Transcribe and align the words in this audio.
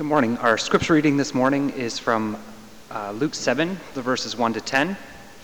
Good 0.00 0.06
morning. 0.06 0.38
Our 0.38 0.56
scripture 0.56 0.94
reading 0.94 1.18
this 1.18 1.34
morning 1.34 1.68
is 1.68 1.98
from 1.98 2.42
uh, 2.90 3.10
Luke 3.10 3.34
7, 3.34 3.78
the 3.92 4.00
verses 4.00 4.34
1 4.34 4.54
to 4.54 4.60
10. 4.62 4.88
You 4.88 4.96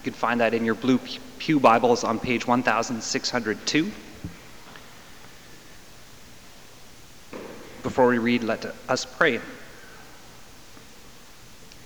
can 0.03 0.15
find 0.15 0.41
that 0.41 0.55
in 0.55 0.65
your 0.65 0.75
blue 0.75 0.99
Pew 1.39 1.61
Bibles 1.61 2.05
on 2.05 2.19
page 2.19 2.47
1602. 2.47 3.93
Before 7.83 8.07
we 8.07 8.17
read, 8.17 8.45
let 8.45 8.65
us 8.89 9.05
pray. 9.05 9.43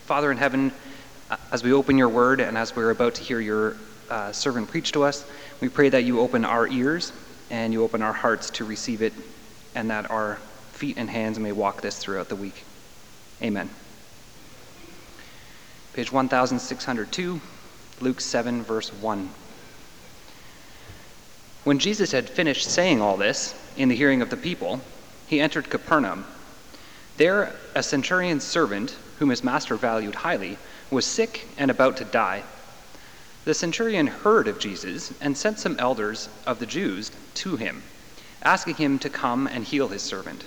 Father 0.05 0.31
in 0.31 0.39
heaven, 0.39 0.71
uh, 1.29 1.39
as 1.51 1.65
we 1.65 1.73
open 1.73 1.99
your 1.99 2.09
word 2.09 2.39
and 2.39 2.57
as 2.57 2.77
we're 2.77 2.91
about 2.91 3.17
to 3.17 3.23
hear 3.25 3.41
your 3.41 3.79
uh, 4.09 4.31
servant 4.31 4.69
preach 4.69 4.93
to 4.93 5.03
us, 5.03 5.27
we 5.61 5.69
pray 5.69 5.89
that 5.89 6.05
you 6.05 6.21
open 6.21 6.45
our 6.45 6.69
ears 6.69 7.13
and 7.51 7.73
you 7.73 7.83
open 7.83 8.01
our 8.01 8.13
hearts 8.13 8.49
to 8.51 8.65
receive 8.65 9.03
it, 9.03 9.13
and 9.75 9.91
that 9.91 10.09
our 10.09 10.39
feet 10.81 10.97
and 10.97 11.11
hands 11.11 11.39
may 11.39 11.53
walk 11.53 11.83
this 11.83 11.99
throughout 11.99 12.31
the 12.31 12.37
week. 12.37 12.65
Amen. 13.43 13.69
Page 15.93 16.11
1602, 16.11 17.39
Luke 18.01 18.19
7, 18.19 18.63
verse 18.63 18.91
1. 18.91 19.29
When 21.65 21.79
Jesus 21.79 22.13
had 22.13 22.31
finished 22.31 22.67
saying 22.67 23.03
all 23.03 23.19
this 23.19 23.55
in 23.77 23.91
the 23.91 23.95
hearing 23.95 24.23
of 24.23 24.31
the 24.31 24.39
people, 24.39 24.81
he 25.27 25.39
entered 25.39 25.69
Capernaum. 25.69 26.25
There, 27.19 27.55
a 27.75 27.83
centurion's 27.83 28.45
servant, 28.45 28.97
whom 29.19 29.29
his 29.29 29.45
master 29.45 29.77
valued 29.77 30.15
highly, 30.15 30.57
was 30.91 31.05
sick 31.05 31.47
and 31.59 31.71
about 31.71 31.99
to 31.99 32.05
die. 32.07 32.43
The 33.45 33.53
centurion 33.53 34.07
heard 34.07 34.49
of 34.49 34.59
Jesus 34.59 35.13
and 35.21 35.37
sent 35.37 35.59
some 35.59 35.77
elders 35.79 36.31
of 36.47 36.59
the 36.59 36.65
Jews 36.65 37.11
to 37.35 37.57
him, 37.57 37.83
asking 38.43 38.77
him 38.77 38.99
to 39.01 39.11
come 39.11 39.47
and 39.47 39.63
heal 39.63 39.89
his 39.89 40.03
servant. 40.03 40.47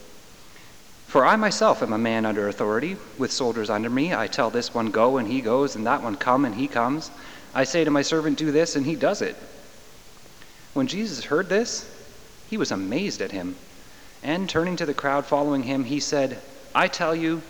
For 1.11 1.25
I 1.25 1.35
myself 1.35 1.83
am 1.83 1.91
a 1.91 1.97
man 1.97 2.25
under 2.25 2.47
authority, 2.47 2.95
with 3.17 3.33
soldiers 3.33 3.69
under 3.69 3.89
me. 3.89 4.13
I 4.13 4.27
tell 4.27 4.49
this 4.49 4.73
one, 4.73 4.91
go, 4.91 5.17
and 5.17 5.27
he 5.27 5.41
goes, 5.41 5.75
and 5.75 5.85
that 5.85 6.01
one, 6.01 6.15
come, 6.15 6.45
and 6.45 6.55
he 6.55 6.69
comes. 6.69 7.11
I 7.53 7.65
say 7.65 7.83
to 7.83 7.91
my 7.91 8.01
servant, 8.01 8.37
do 8.37 8.49
this, 8.49 8.77
and 8.77 8.85
he 8.85 8.95
does 8.95 9.21
it. 9.21 9.35
When 10.71 10.87
Jesus 10.87 11.25
heard 11.25 11.49
this, 11.49 11.85
he 12.47 12.55
was 12.55 12.71
amazed 12.71 13.21
at 13.21 13.33
him. 13.33 13.57
And 14.23 14.49
turning 14.49 14.77
to 14.77 14.85
the 14.85 14.93
crowd 14.93 15.25
following 15.25 15.63
him, 15.63 15.83
he 15.83 15.99
said, 15.99 16.41
I 16.73 16.87
tell 16.87 17.13
you, 17.13 17.41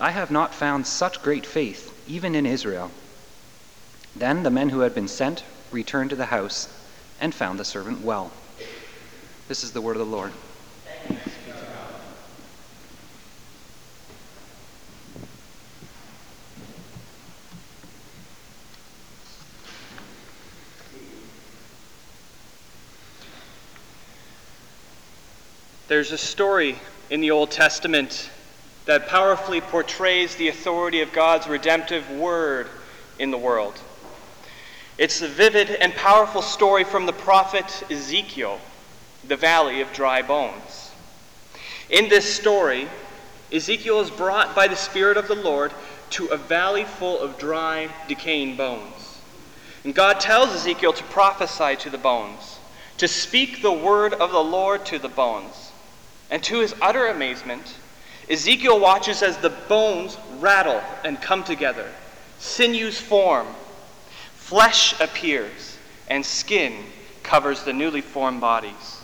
I 0.00 0.10
have 0.10 0.32
not 0.32 0.52
found 0.52 0.84
such 0.84 1.22
great 1.22 1.46
faith, 1.46 1.96
even 2.08 2.34
in 2.34 2.46
Israel. 2.46 2.90
Then 4.16 4.42
the 4.42 4.50
men 4.50 4.70
who 4.70 4.80
had 4.80 4.92
been 4.92 5.06
sent 5.06 5.44
returned 5.70 6.10
to 6.10 6.16
the 6.16 6.26
house 6.26 6.66
and 7.20 7.32
found 7.32 7.60
the 7.60 7.64
servant 7.64 8.00
well. 8.00 8.32
This 9.46 9.62
is 9.62 9.70
the 9.70 9.80
word 9.80 9.94
of 9.94 10.04
the 10.04 10.16
Lord. 10.16 10.32
There's 25.94 26.10
a 26.10 26.18
story 26.18 26.76
in 27.08 27.20
the 27.20 27.30
Old 27.30 27.52
Testament 27.52 28.28
that 28.84 29.06
powerfully 29.06 29.60
portrays 29.60 30.34
the 30.34 30.48
authority 30.48 31.02
of 31.02 31.12
God's 31.12 31.46
redemptive 31.46 32.10
word 32.10 32.66
in 33.20 33.30
the 33.30 33.38
world. 33.38 33.80
It's 34.98 35.22
a 35.22 35.28
vivid 35.28 35.70
and 35.70 35.94
powerful 35.94 36.42
story 36.42 36.82
from 36.82 37.06
the 37.06 37.12
prophet 37.12 37.84
Ezekiel, 37.88 38.58
the 39.28 39.36
valley 39.36 39.82
of 39.82 39.92
dry 39.92 40.20
bones. 40.20 40.90
In 41.88 42.08
this 42.08 42.34
story, 42.34 42.88
Ezekiel 43.52 44.00
is 44.00 44.10
brought 44.10 44.52
by 44.52 44.66
the 44.66 44.74
Spirit 44.74 45.16
of 45.16 45.28
the 45.28 45.36
Lord 45.36 45.70
to 46.10 46.26
a 46.26 46.36
valley 46.36 46.86
full 46.86 47.20
of 47.20 47.38
dry, 47.38 47.88
decaying 48.08 48.56
bones. 48.56 49.20
And 49.84 49.94
God 49.94 50.18
tells 50.18 50.56
Ezekiel 50.56 50.92
to 50.92 51.04
prophesy 51.04 51.76
to 51.76 51.88
the 51.88 51.98
bones, 51.98 52.58
to 52.96 53.06
speak 53.06 53.62
the 53.62 53.70
word 53.70 54.12
of 54.12 54.32
the 54.32 54.42
Lord 54.42 54.84
to 54.86 54.98
the 54.98 55.08
bones. 55.08 55.63
And 56.34 56.42
to 56.42 56.58
his 56.58 56.74
utter 56.82 57.06
amazement, 57.06 57.76
Ezekiel 58.28 58.80
watches 58.80 59.22
as 59.22 59.36
the 59.36 59.50
bones 59.50 60.18
rattle 60.40 60.82
and 61.04 61.22
come 61.22 61.44
together, 61.44 61.88
sinews 62.40 63.00
form, 63.00 63.46
Flesh 64.34 65.00
appears, 65.00 65.78
and 66.08 66.26
skin 66.26 66.74
covers 67.22 67.62
the 67.62 67.72
newly 67.72 68.00
formed 68.00 68.40
bodies. 68.40 69.00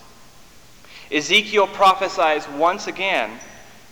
Ezekiel 1.13 1.69
prophesies 1.69 2.49
once 2.49 2.89
again, 2.89 3.39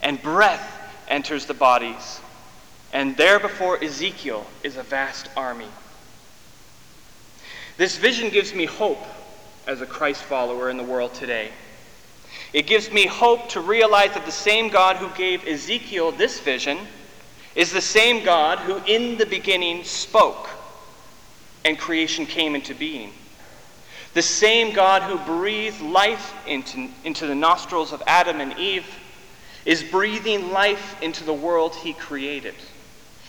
and 0.03 0.21
breath 0.21 0.93
enters 1.07 1.47
the 1.47 1.55
bodies. 1.55 2.19
And 2.93 3.17
there 3.17 3.39
before 3.39 3.81
Ezekiel 3.81 4.49
is 4.65 4.77
a 4.77 4.83
vast 4.83 5.29
army. 5.37 5.69
This 7.77 7.99
vision 7.99 8.31
gives 8.31 8.53
me 8.53 8.65
hope 8.65 9.07
as 9.69 9.81
a 9.81 9.87
Christ 9.87 10.25
follower 10.25 10.71
in 10.71 10.77
the 10.77 10.83
world 10.83 11.15
today. 11.15 11.53
It 12.53 12.67
gives 12.67 12.91
me 12.91 13.07
hope 13.07 13.51
to 13.51 13.61
realize 13.61 14.15
that 14.15 14.25
the 14.25 14.33
same 14.33 14.69
God 14.69 14.97
who 14.97 15.09
gave 15.17 15.47
Ezekiel 15.47 16.13
this 16.13 16.41
vision 16.41 16.79
is 17.55 17.73
the 17.73 17.81
same 17.81 18.25
God 18.25 18.59
who 18.61 18.81
in 18.87 19.19
the 19.19 19.27
beginning 19.27 19.85
spoke 19.85 20.49
and 21.65 21.79
creation 21.79 22.25
came 22.25 22.55
into 22.55 22.75
being. 22.75 23.13
The 24.15 24.23
same 24.23 24.73
God 24.73 25.03
who 25.03 25.19
breathed 25.19 25.81
life 25.83 26.35
into, 26.47 26.89
into 27.05 27.27
the 27.27 27.35
nostrils 27.35 27.93
of 27.93 28.03
Adam 28.07 28.41
and 28.41 28.59
Eve 28.59 28.87
is 29.67 29.83
breathing 29.83 30.51
life 30.51 31.01
into 31.03 31.25
the 31.25 31.33
world 31.33 31.75
he 31.75 31.93
created. 31.93 32.55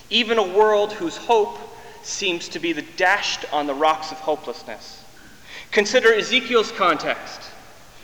Even 0.09 0.37
a 0.37 0.43
world 0.43 0.93
whose 0.93 1.17
hope 1.17 1.59
seems 2.01 2.47
to 2.49 2.59
be 2.59 2.73
dashed 2.73 3.45
on 3.51 3.67
the 3.67 3.73
rocks 3.73 4.11
of 4.11 4.17
hopelessness. 4.19 5.03
Consider 5.71 6.13
Ezekiel's 6.13 6.71
context. 6.71 7.41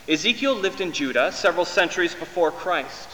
Ezekiel 0.07 0.55
lived 0.55 0.81
in 0.81 0.91
Judah 0.91 1.31
several 1.31 1.65
centuries 1.65 2.13
before 2.13 2.51
Christ. 2.51 3.09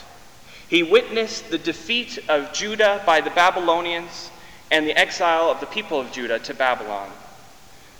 He 0.68 0.82
witnessed 0.82 1.50
the 1.50 1.58
defeat 1.58 2.18
of 2.28 2.52
Judah 2.52 3.02
by 3.06 3.20
the 3.20 3.30
Babylonians 3.30 4.30
and 4.70 4.86
the 4.86 4.98
exile 4.98 5.50
of 5.50 5.60
the 5.60 5.66
people 5.66 6.00
of 6.00 6.12
Judah 6.12 6.38
to 6.40 6.54
Babylon. 6.54 7.10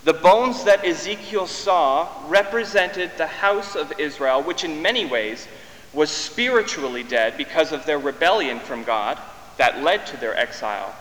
The 0.05 0.15
bones 0.15 0.65
that 0.65 0.85
Ezekiel 0.85 1.47
saw 1.47 2.09
represented 2.27 3.13
the 3.17 3.27
house 3.27 3.77
of 3.77 3.93
Israel, 3.99 4.43
which 4.43 4.65
in 4.65 4.83
many 4.83 5.07
ways 5.07 5.47
was 5.93 6.11
spiritually 6.11 7.03
dead 7.03 7.37
because 7.37 7.73
of 7.73 7.87
their 7.87 7.99
rebellion 7.99 8.59
from 8.59 8.85
God 8.85 9.19
that 9.59 9.83
led 9.83 10.07
to 10.07 10.17
their 10.17 10.37
exile. 10.37 10.95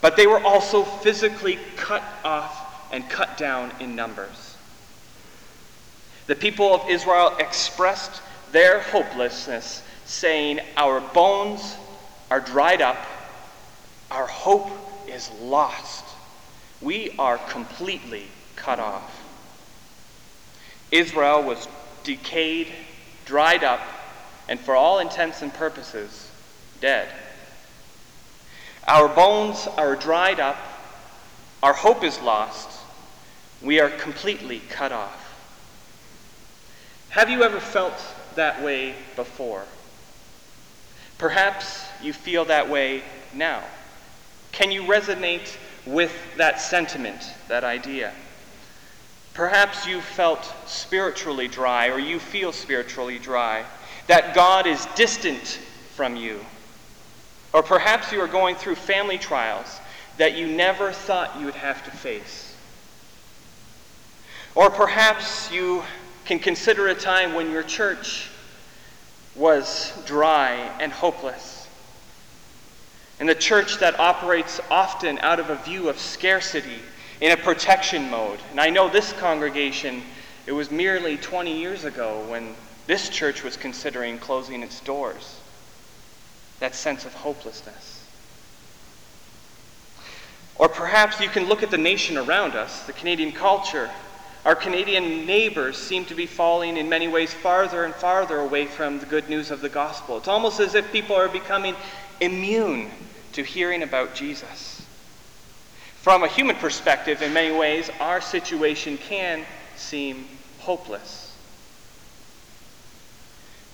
But 0.00 0.16
they 0.16 0.26
were 0.26 0.42
also 0.42 0.82
physically 0.82 1.58
cut 1.76 2.02
off 2.24 2.90
and 2.92 3.08
cut 3.08 3.38
down 3.38 3.72
in 3.80 3.96
numbers. 3.96 4.51
The 6.26 6.34
people 6.34 6.74
of 6.74 6.88
Israel 6.88 7.36
expressed 7.38 8.22
their 8.52 8.80
hopelessness, 8.80 9.82
saying, 10.04 10.60
Our 10.76 11.00
bones 11.00 11.76
are 12.30 12.40
dried 12.40 12.80
up, 12.80 12.98
our 14.10 14.26
hope 14.26 14.70
is 15.08 15.30
lost. 15.40 16.04
We 16.80 17.10
are 17.18 17.38
completely 17.38 18.26
cut 18.56 18.78
off. 18.78 19.22
Israel 20.90 21.42
was 21.42 21.68
decayed, 22.04 22.68
dried 23.24 23.64
up, 23.64 23.80
and 24.48 24.60
for 24.60 24.74
all 24.76 24.98
intents 24.98 25.42
and 25.42 25.52
purposes, 25.52 26.30
dead. 26.80 27.08
Our 28.86 29.08
bones 29.08 29.66
are 29.76 29.96
dried 29.96 30.40
up, 30.40 30.56
our 31.62 31.72
hope 31.72 32.04
is 32.04 32.20
lost, 32.20 32.68
we 33.62 33.80
are 33.80 33.88
completely 33.88 34.60
cut 34.68 34.92
off. 34.92 35.31
Have 37.12 37.28
you 37.28 37.42
ever 37.42 37.60
felt 37.60 38.02
that 38.36 38.62
way 38.62 38.94
before? 39.16 39.64
Perhaps 41.18 41.84
you 42.02 42.14
feel 42.14 42.46
that 42.46 42.70
way 42.70 43.02
now. 43.34 43.62
Can 44.50 44.70
you 44.70 44.84
resonate 44.84 45.54
with 45.84 46.10
that 46.38 46.58
sentiment, 46.58 47.22
that 47.48 47.64
idea? 47.64 48.14
Perhaps 49.34 49.86
you 49.86 50.00
felt 50.00 50.54
spiritually 50.64 51.48
dry, 51.48 51.88
or 51.88 51.98
you 51.98 52.18
feel 52.18 52.50
spiritually 52.50 53.18
dry, 53.18 53.66
that 54.06 54.34
God 54.34 54.66
is 54.66 54.86
distant 54.94 55.60
from 55.94 56.16
you. 56.16 56.40
Or 57.52 57.62
perhaps 57.62 58.10
you 58.10 58.22
are 58.22 58.26
going 58.26 58.56
through 58.56 58.76
family 58.76 59.18
trials 59.18 59.80
that 60.16 60.34
you 60.34 60.46
never 60.46 60.92
thought 60.92 61.38
you 61.38 61.44
would 61.44 61.56
have 61.56 61.84
to 61.84 61.90
face. 61.90 62.56
Or 64.54 64.70
perhaps 64.70 65.52
you 65.52 65.82
can 66.24 66.38
consider 66.38 66.88
a 66.88 66.94
time 66.94 67.34
when 67.34 67.50
your 67.50 67.62
church 67.62 68.28
was 69.34 69.92
dry 70.06 70.52
and 70.80 70.92
hopeless. 70.92 71.66
And 73.18 73.28
the 73.28 73.34
church 73.34 73.78
that 73.78 73.98
operates 74.00 74.60
often 74.70 75.18
out 75.18 75.38
of 75.38 75.50
a 75.50 75.56
view 75.56 75.88
of 75.88 75.98
scarcity 75.98 76.80
in 77.20 77.30
a 77.30 77.36
protection 77.36 78.10
mode. 78.10 78.40
And 78.50 78.60
I 78.60 78.70
know 78.70 78.88
this 78.88 79.12
congregation, 79.12 80.02
it 80.46 80.52
was 80.52 80.70
merely 80.70 81.16
20 81.16 81.56
years 81.56 81.84
ago 81.84 82.24
when 82.28 82.54
this 82.86 83.08
church 83.08 83.44
was 83.44 83.56
considering 83.56 84.18
closing 84.18 84.62
its 84.62 84.80
doors. 84.80 85.38
That 86.58 86.74
sense 86.74 87.04
of 87.04 87.14
hopelessness. 87.14 88.04
Or 90.56 90.68
perhaps 90.68 91.20
you 91.20 91.28
can 91.28 91.46
look 91.46 91.62
at 91.62 91.70
the 91.70 91.78
nation 91.78 92.18
around 92.18 92.54
us, 92.54 92.84
the 92.86 92.92
Canadian 92.92 93.32
culture. 93.32 93.90
Our 94.44 94.56
Canadian 94.56 95.24
neighbors 95.24 95.78
seem 95.78 96.04
to 96.06 96.14
be 96.14 96.26
falling 96.26 96.76
in 96.76 96.88
many 96.88 97.06
ways 97.06 97.32
farther 97.32 97.84
and 97.84 97.94
farther 97.94 98.38
away 98.38 98.66
from 98.66 98.98
the 98.98 99.06
good 99.06 99.28
news 99.28 99.52
of 99.52 99.60
the 99.60 99.68
gospel. 99.68 100.18
It's 100.18 100.26
almost 100.26 100.58
as 100.58 100.74
if 100.74 100.90
people 100.90 101.14
are 101.14 101.28
becoming 101.28 101.76
immune 102.20 102.90
to 103.34 103.44
hearing 103.44 103.84
about 103.84 104.14
Jesus. 104.14 104.84
From 105.96 106.24
a 106.24 106.28
human 106.28 106.56
perspective, 106.56 107.22
in 107.22 107.32
many 107.32 107.56
ways, 107.56 107.88
our 108.00 108.20
situation 108.20 108.98
can 108.98 109.44
seem 109.76 110.26
hopeless. 110.58 111.32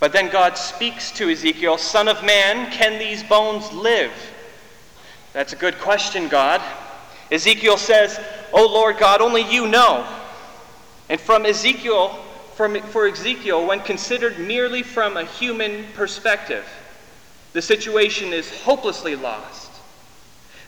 But 0.01 0.13
then 0.13 0.29
God 0.29 0.59
speaks 0.59 1.11
to 1.13 1.31
Ezekiel 1.31 1.79
Son 1.79 2.09
of 2.09 2.23
man, 2.23 2.71
can 2.71 2.99
these 2.99 3.23
bones 3.23 3.73
live? 3.73 4.13
That's 5.33 5.55
a 5.55 5.57
good 5.57 5.79
question, 5.79 6.29
God. 6.29 6.61
Ezekiel 7.31 7.79
says, 7.79 8.21
Oh 8.53 8.67
Lord 8.67 8.99
God, 8.99 9.23
only 9.23 9.43
you 9.43 9.67
know. 9.67 10.07
And 11.09 11.21
from 11.21 11.47
Ezekiel, 11.47 12.11
from, 12.55 12.81
for 12.81 13.07
Ezekiel, 13.07 13.67
when 13.67 13.81
considered 13.81 14.39
merely 14.39 14.83
from 14.83 15.17
a 15.17 15.25
human 15.25 15.85
perspective, 15.95 16.67
the 17.53 17.63
situation 17.63 18.33
is 18.33 18.63
hopelessly 18.63 19.17
lost. 19.17 19.71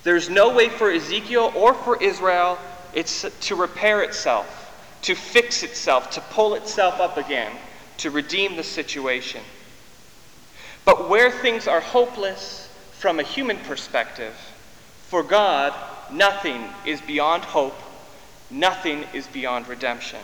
There's 0.03 0.31
no 0.31 0.55
way 0.55 0.69
for 0.69 0.91
Ezekiel 0.91 1.53
or 1.55 1.75
for 1.75 2.03
Israel 2.03 2.59
it's 2.95 3.27
to 3.43 3.55
repair 3.55 4.03
itself, 4.03 4.73
to 5.03 5.15
fix 5.15 5.63
itself, 5.63 6.11
to 6.11 6.21
pull 6.21 6.55
itself 6.55 7.01
up 7.01 7.17
again 7.17 7.53
to 7.99 8.11
redeem 8.11 8.57
the 8.57 8.63
situation. 8.63 9.43
But 10.85 11.09
where 11.09 11.31
things 11.31 11.69
are 11.69 11.81
hopeless 11.81 12.69
from 12.93 13.21
a 13.21 13.23
human 13.23 13.59
perspective, 13.59 14.35
for 15.09 15.23
God, 15.23 15.75
nothing 16.11 16.65
is 16.87 17.01
beyond 17.03 17.45
hope, 17.45 17.79
nothing 18.51 19.05
is 19.15 19.27
beyond 19.27 19.69
redemption. 19.69 20.21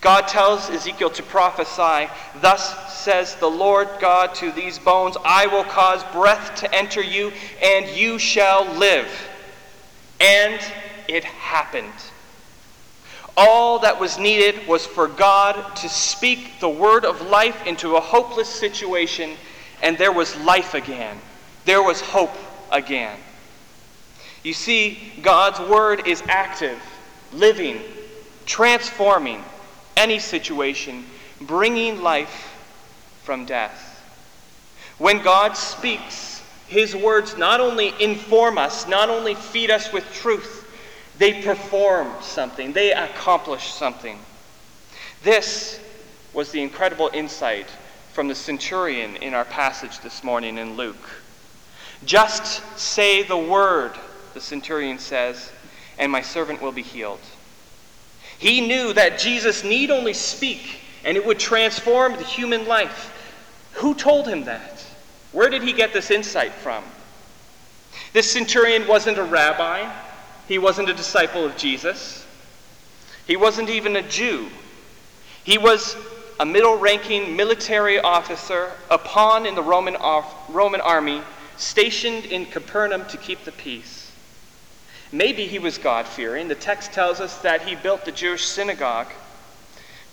God 0.00 0.28
tells 0.28 0.68
Ezekiel 0.70 1.10
to 1.10 1.22
prophesy, 1.22 2.10
Thus 2.40 2.94
says 2.94 3.34
the 3.36 3.50
Lord 3.50 3.88
God 4.00 4.34
to 4.36 4.52
these 4.52 4.78
bones, 4.78 5.16
I 5.24 5.46
will 5.46 5.64
cause 5.64 6.04
breath 6.12 6.54
to 6.60 6.74
enter 6.74 7.02
you, 7.02 7.32
and 7.62 7.88
you 7.96 8.18
shall 8.18 8.64
live. 8.74 9.08
And 10.20 10.60
it 11.08 11.24
happened. 11.24 11.92
All 13.36 13.80
that 13.80 14.00
was 14.00 14.18
needed 14.18 14.66
was 14.66 14.86
for 14.86 15.08
God 15.08 15.76
to 15.76 15.88
speak 15.88 16.58
the 16.60 16.68
word 16.68 17.04
of 17.04 17.20
life 17.22 17.66
into 17.66 17.96
a 17.96 18.00
hopeless 18.00 18.48
situation, 18.48 19.32
and 19.82 19.98
there 19.98 20.12
was 20.12 20.36
life 20.40 20.74
again. 20.74 21.18
There 21.64 21.82
was 21.82 22.00
hope 22.00 22.34
again. 22.70 23.18
You 24.42 24.54
see, 24.54 25.12
God's 25.22 25.58
word 25.68 26.06
is 26.06 26.22
active, 26.28 26.80
living, 27.32 27.80
transforming 28.44 29.42
any 29.96 30.18
situation, 30.18 31.04
bringing 31.40 32.02
life 32.02 32.54
from 33.22 33.44
death. 33.44 33.92
When 34.98 35.22
God 35.22 35.56
speaks, 35.56 36.42
his 36.68 36.96
words 36.96 37.36
not 37.36 37.60
only 37.60 37.92
inform 38.00 38.58
us, 38.58 38.88
not 38.88 39.08
only 39.08 39.34
feed 39.34 39.70
us 39.70 39.92
with 39.92 40.04
truth, 40.12 40.64
they 41.18 41.42
perform 41.42 42.10
something, 42.20 42.72
they 42.72 42.92
accomplish 42.92 43.72
something. 43.72 44.18
This 45.22 45.80
was 46.32 46.52
the 46.52 46.62
incredible 46.62 47.10
insight 47.12 47.66
from 48.12 48.28
the 48.28 48.34
centurion 48.34 49.16
in 49.16 49.34
our 49.34 49.44
passage 49.44 50.00
this 50.00 50.22
morning 50.22 50.58
in 50.58 50.76
Luke. 50.76 51.22
Just 52.04 52.62
say 52.78 53.22
the 53.22 53.36
word, 53.36 53.92
the 54.34 54.40
centurion 54.40 54.98
says, 54.98 55.50
and 55.98 56.10
my 56.10 56.22
servant 56.22 56.60
will 56.62 56.72
be 56.72 56.82
healed. 56.82 57.20
He 58.38 58.66
knew 58.66 58.92
that 58.92 59.18
Jesus 59.18 59.64
need 59.64 59.90
only 59.90 60.12
speak 60.12 60.80
and 61.04 61.16
it 61.16 61.24
would 61.24 61.38
transform 61.38 62.16
the 62.16 62.24
human 62.24 62.66
life. 62.66 63.12
Who 63.74 63.94
told 63.94 64.26
him 64.26 64.44
that? 64.44 64.84
Where 65.32 65.48
did 65.48 65.62
he 65.62 65.72
get 65.72 65.92
this 65.92 66.10
insight 66.10 66.52
from? 66.52 66.82
This 68.12 68.30
centurion 68.30 68.86
wasn't 68.86 69.18
a 69.18 69.24
rabbi. 69.24 69.90
He 70.48 70.58
wasn't 70.58 70.88
a 70.88 70.94
disciple 70.94 71.44
of 71.44 71.56
Jesus. 71.56 72.26
He 73.26 73.36
wasn't 73.36 73.70
even 73.70 73.96
a 73.96 74.02
Jew. 74.02 74.48
He 75.44 75.58
was 75.58 75.96
a 76.38 76.46
middle 76.46 76.76
ranking 76.76 77.36
military 77.36 77.98
officer, 77.98 78.70
a 78.90 78.98
pawn 78.98 79.46
in 79.46 79.54
the 79.54 79.62
Roman, 79.62 79.96
Roman 80.48 80.80
army, 80.80 81.22
stationed 81.56 82.26
in 82.26 82.46
Capernaum 82.46 83.06
to 83.06 83.16
keep 83.16 83.44
the 83.44 83.52
peace. 83.52 83.95
Maybe 85.12 85.46
he 85.46 85.58
was 85.58 85.78
God 85.78 86.06
fearing. 86.06 86.48
The 86.48 86.54
text 86.54 86.92
tells 86.92 87.20
us 87.20 87.38
that 87.38 87.62
he 87.62 87.74
built 87.74 88.04
the 88.04 88.12
Jewish 88.12 88.44
synagogue, 88.44 89.08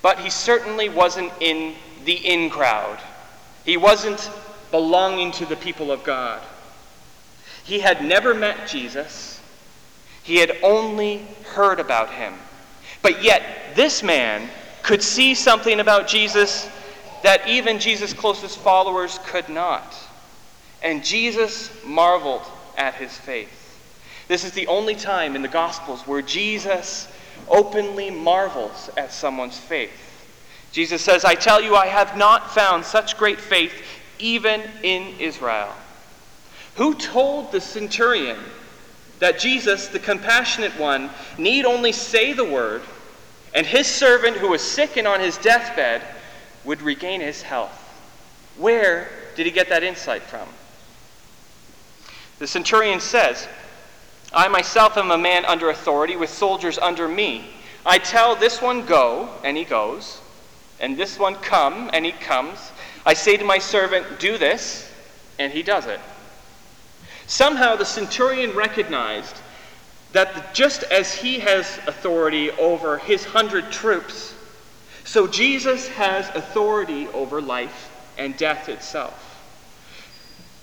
but 0.02 0.20
he 0.20 0.30
certainly 0.30 0.90
wasn't 0.90 1.32
in 1.40 1.76
the 2.06 2.14
in 2.14 2.50
crowd. 2.50 3.00
He 3.66 3.78
wasn't 3.78 4.30
belonging 4.72 5.32
to 5.34 5.46
the 5.46 5.56
people 5.56 5.92
of 5.92 6.04
God. 6.04 6.42
He 7.64 7.80
had 7.80 8.04
never 8.04 8.34
met 8.34 8.68
Jesus. 8.68 9.40
He 10.24 10.38
had 10.38 10.58
only 10.62 11.26
heard 11.54 11.80
about 11.80 12.12
him. 12.12 12.34
But 13.02 13.24
yet, 13.24 13.76
this 13.76 14.04
man 14.04 14.50
could 14.82 15.02
see 15.02 15.34
something 15.34 15.80
about 15.80 16.08
Jesus 16.08 16.70
that 17.24 17.48
even 17.48 17.80
Jesus' 17.80 18.14
closest 18.14 18.58
followers 18.60 19.20
could 19.26 19.48
not. 19.48 19.96
And 20.82 21.04
Jesus 21.04 21.72
marveled 21.86 22.44
at 22.78 22.96
his 22.96 23.16
faith. 23.18 23.63
This 24.28 24.44
is 24.44 24.52
the 24.52 24.68
only 24.68 24.96
time 24.96 25.36
in 25.36 25.42
the 25.42 25.48
Gospels 25.48 26.02
where 26.08 26.22
Jesus 26.22 27.08
openly 27.50 28.10
marvels 28.10 28.90
at 28.98 29.12
someone's 29.12 29.58
faith. 29.58 29.92
Jesus 30.72 31.02
says, 31.02 31.24
I 31.24 31.36
tell 31.36 31.62
you, 31.62 31.76
I 31.76 31.88
have 31.88 32.18
not 32.18 32.52
found 32.52 32.84
such 32.86 33.18
great 33.18 33.40
faith 33.40 33.74
even 34.18 34.62
in 34.82 35.16
Israel. 35.20 35.74
Who 36.76 36.96
told 36.96 37.52
the 37.52 37.62
centurion 37.62 38.40
that 39.20 39.40
Jesus, 39.40 39.88
the 39.90 40.00
compassionate 40.00 40.78
one, 40.80 41.10
need 41.38 41.66
only 41.66 41.92
say 41.92 42.34
the 42.34 42.44
word, 42.44 42.82
and 43.54 43.66
his 43.66 43.88
servant 43.88 44.38
who 44.38 44.50
was 44.50 44.62
sick 44.62 44.98
and 44.98 45.08
on 45.08 45.20
his 45.20 45.38
deathbed 45.38 46.02
would 46.66 46.82
regain 46.82 47.22
his 47.22 47.42
health. 47.42 47.80
Where 48.58 49.10
did 49.36 49.46
he 49.46 49.52
get 49.52 49.70
that 49.70 49.84
insight 49.84 50.24
from? 50.24 50.48
The 52.40 52.48
centurion 52.48 53.00
says, 53.00 53.48
I 54.34 54.48
myself 54.48 54.98
am 54.98 55.12
a 55.12 55.18
man 55.18 55.46
under 55.46 55.70
authority 55.70 56.16
with 56.16 56.30
soldiers 56.30 56.80
under 56.80 57.08
me. 57.08 57.50
I 57.86 58.00
tell 58.00 58.36
this 58.36 58.62
one, 58.62 58.86
go, 58.86 59.30
and 59.44 59.56
he 59.56 59.64
goes, 59.64 60.22
and 60.80 60.98
this 60.98 61.20
one, 61.20 61.36
come, 61.36 61.90
and 61.94 62.06
he 62.06 62.12
comes. 62.12 62.72
I 63.06 63.14
say 63.14 63.38
to 63.38 63.46
my 63.46 63.60
servant, 63.60 64.20
do 64.20 64.38
this, 64.38 64.92
and 65.38 65.52
he 65.52 65.62
does 65.62 65.86
it. 65.86 66.00
Somehow 67.28 67.76
the 67.76 67.86
centurion 67.86 68.56
recognized 68.56 69.38
that 70.14 70.54
just 70.54 70.84
as 70.84 71.14
he 71.14 71.40
has 71.40 71.80
authority 71.88 72.52
over 72.52 72.98
his 72.98 73.26
hundred 73.26 73.72
troops, 73.72 74.34
so 75.04 75.28
Jesus 75.28 75.88
has 75.90 76.30
authority 76.36 77.08
over 77.10 77.42
life 77.42 77.92
and 78.18 78.36
death 78.38 78.70
itself. 78.70 79.20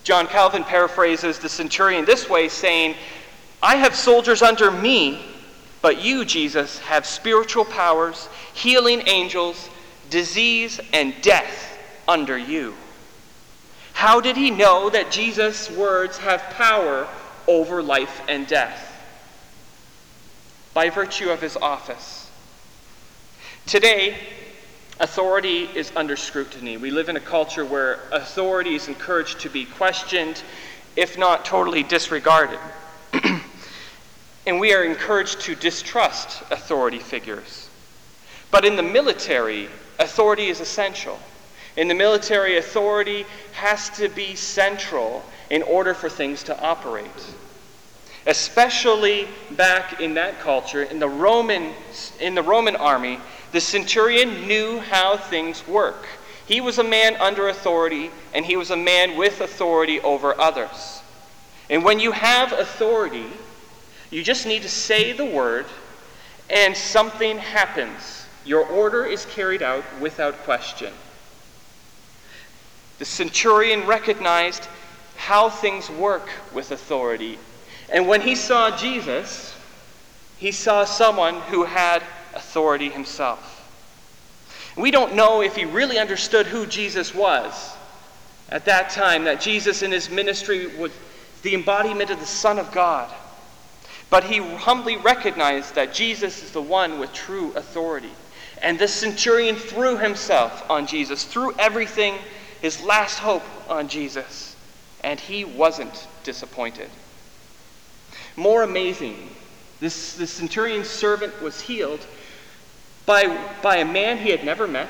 John 0.03 0.27
Calvin 0.27 0.63
paraphrases 0.63 1.37
the 1.37 1.49
centurion 1.49 2.05
this 2.05 2.27
way, 2.29 2.47
saying, 2.47 2.95
I 3.63 3.75
have 3.75 3.95
soldiers 3.95 4.41
under 4.41 4.71
me, 4.71 5.21
but 5.81 6.01
you, 6.01 6.25
Jesus, 6.25 6.79
have 6.79 7.05
spiritual 7.05 7.65
powers, 7.65 8.27
healing 8.53 9.03
angels, 9.07 9.69
disease, 10.09 10.79
and 10.93 11.13
death 11.21 11.77
under 12.07 12.37
you. 12.37 12.73
How 13.93 14.19
did 14.19 14.35
he 14.35 14.49
know 14.49 14.89
that 14.89 15.11
Jesus' 15.11 15.69
words 15.69 16.17
have 16.17 16.41
power 16.51 17.07
over 17.47 17.83
life 17.83 18.21
and 18.27 18.47
death? 18.47 18.87
By 20.73 20.89
virtue 20.89 21.29
of 21.29 21.41
his 21.41 21.55
office. 21.57 22.29
Today, 23.67 24.17
authority 24.99 25.69
is 25.75 25.91
under 25.95 26.15
scrutiny. 26.15 26.77
We 26.77 26.89
live 26.89 27.09
in 27.09 27.17
a 27.17 27.21
culture 27.21 27.65
where 27.65 27.99
authority 28.11 28.75
is 28.75 28.87
encouraged 28.87 29.41
to 29.41 29.49
be 29.49 29.65
questioned 29.65 30.41
if 30.95 31.17
not 31.17 31.45
totally 31.45 31.83
disregarded. 31.83 32.59
And 34.45 34.59
we 34.59 34.73
are 34.73 34.83
encouraged 34.83 35.41
to 35.41 35.55
distrust 35.55 36.41
authority 36.51 36.99
figures. 36.99 37.69
But 38.49 38.65
in 38.65 38.75
the 38.75 38.83
military, 38.83 39.69
authority 39.99 40.47
is 40.47 40.59
essential. 40.59 41.19
In 41.77 41.87
the 41.87 41.95
military, 41.95 42.57
authority 42.57 43.25
has 43.53 43.89
to 43.91 44.09
be 44.09 44.35
central 44.35 45.23
in 45.49 45.61
order 45.63 45.93
for 45.93 46.09
things 46.09 46.43
to 46.43 46.59
operate. 46.61 47.05
Especially 48.27 49.27
back 49.51 50.01
in 50.01 50.15
that 50.15 50.39
culture, 50.39 50.83
in 50.83 50.99
the 50.99 51.09
Roman, 51.09 51.73
in 52.19 52.35
the 52.35 52.43
Roman 52.43 52.75
army, 52.75 53.19
the 53.51 53.61
centurion 53.61 54.47
knew 54.47 54.79
how 54.79 55.17
things 55.17 55.67
work. 55.67 56.05
He 56.45 56.61
was 56.61 56.77
a 56.77 56.83
man 56.83 57.15
under 57.17 57.47
authority, 57.47 58.11
and 58.33 58.45
he 58.45 58.57
was 58.57 58.71
a 58.71 58.77
man 58.77 59.17
with 59.17 59.41
authority 59.41 59.99
over 60.01 60.39
others. 60.39 61.01
And 61.69 61.83
when 61.83 61.99
you 61.99 62.11
have 62.11 62.51
authority, 62.51 63.27
you 64.11 64.23
just 64.23 64.45
need 64.45 64.61
to 64.61 64.69
say 64.69 65.13
the 65.13 65.25
word, 65.25 65.65
and 66.49 66.75
something 66.75 67.37
happens. 67.37 68.25
Your 68.45 68.65
order 68.65 69.05
is 69.05 69.25
carried 69.25 69.61
out 69.61 69.83
without 69.99 70.37
question. 70.43 70.93
The 72.99 73.05
centurion 73.05 73.87
recognized 73.87 74.67
how 75.15 75.49
things 75.49 75.89
work 75.89 76.29
with 76.53 76.71
authority. 76.71 77.39
And 77.89 78.07
when 78.07 78.21
he 78.21 78.35
saw 78.35 78.75
Jesus, 78.75 79.55
he 80.37 80.51
saw 80.51 80.85
someone 80.85 81.35
who 81.41 81.63
had 81.63 82.03
authority 82.33 82.89
himself. 82.89 83.57
We 84.75 84.91
don't 84.91 85.15
know 85.15 85.41
if 85.41 85.55
he 85.55 85.65
really 85.65 85.99
understood 85.99 86.47
who 86.47 86.65
Jesus 86.65 87.13
was 87.13 87.75
at 88.49 88.65
that 88.65 88.89
time, 88.89 89.23
that 89.23 89.39
Jesus 89.39 89.81
in 89.81 89.91
his 89.91 90.09
ministry 90.09 90.67
was 90.77 90.91
the 91.43 91.53
embodiment 91.53 92.09
of 92.09 92.19
the 92.19 92.25
Son 92.25 92.59
of 92.59 92.71
God. 92.71 93.09
But 94.11 94.25
he 94.25 94.37
humbly 94.37 94.97
recognized 94.97 95.73
that 95.75 95.93
Jesus 95.93 96.43
is 96.43 96.51
the 96.51 96.61
one 96.61 96.99
with 96.99 97.13
true 97.13 97.53
authority. 97.55 98.11
And 98.61 98.77
the 98.77 98.87
centurion 98.87 99.55
threw 99.55 99.97
himself 99.97 100.69
on 100.69 100.85
Jesus, 100.85 101.23
threw 101.23 101.53
everything, 101.57 102.15
his 102.61 102.83
last 102.83 103.17
hope 103.17 103.41
on 103.69 103.87
Jesus. 103.87 104.55
And 105.03 105.19
he 105.19 105.45
wasn't 105.45 106.07
disappointed. 106.23 106.89
More 108.35 108.63
amazing, 108.63 109.29
this, 109.79 110.15
the 110.15 110.27
centurion's 110.27 110.89
servant 110.89 111.41
was 111.41 111.61
healed 111.61 112.05
by, 113.05 113.39
by 113.63 113.77
a 113.77 113.85
man 113.85 114.17
he 114.17 114.29
had 114.29 114.43
never 114.43 114.67
met, 114.67 114.89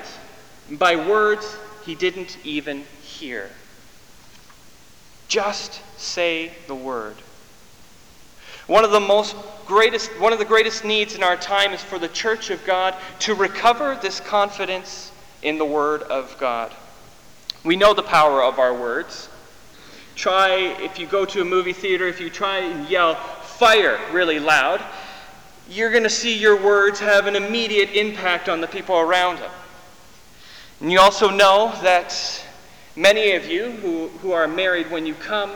by 0.70 0.96
words 0.96 1.56
he 1.86 1.94
didn't 1.94 2.38
even 2.44 2.86
hear. 3.04 3.50
Just 5.28 5.80
say 5.98 6.52
the 6.68 6.76
word. 6.76 7.16
One 8.68 8.84
of 8.86 8.92
the 8.92 9.00
most 9.00 9.36
greatest 9.66 10.12
one 10.20 10.34
of 10.34 10.40
the 10.40 10.46
greatest 10.46 10.84
needs 10.84 11.16
in 11.16 11.24
our 11.24 11.38
time 11.38 11.72
is 11.72 11.82
for 11.82 11.98
the 11.98 12.08
church 12.08 12.50
of 12.50 12.64
God 12.66 12.96
to 13.20 13.34
recover 13.34 13.98
this 14.02 14.20
confidence 14.20 15.12
in 15.42 15.58
the 15.58 15.66
word 15.66 16.04
of 16.04 16.36
God. 16.40 16.74
We 17.64 17.76
know 17.76 17.94
the 17.94 18.04
power 18.04 18.44
of 18.44 18.60
our 18.60 18.74
words. 18.74 19.30
Try 20.16 20.76
if 20.80 21.00
you 21.00 21.08
go 21.08 21.26
to 21.26 21.42
a 21.42 21.46
movie 21.46 21.74
theater, 21.74 22.08
if 22.08 22.20
you 22.20 22.30
try 22.30 22.60
and 22.60 22.90
yell 22.90 23.16
fire 23.16 24.00
really 24.12 24.40
loud, 24.40 24.82
you're 25.70 25.92
going 25.92 26.04
to 26.04 26.10
see 26.10 26.38
your 26.38 26.62
words 26.62 27.00
have 27.00 27.28
an 27.28 27.36
immediate 27.36 27.92
impact 27.92 28.50
on 28.50 28.62
the 28.62 28.68
people 28.68 28.98
around 28.98 29.38
them. 29.38 29.52
And 30.82 30.92
you 30.92 31.00
also 31.00 31.30
know 31.30 31.74
that 31.82 32.46
many 32.96 33.34
of 33.34 33.48
you 33.48 33.72
who, 33.72 34.08
who 34.20 34.32
are 34.32 34.48
married, 34.48 34.92
when 34.92 35.06
you 35.06 35.14
come 35.14 35.52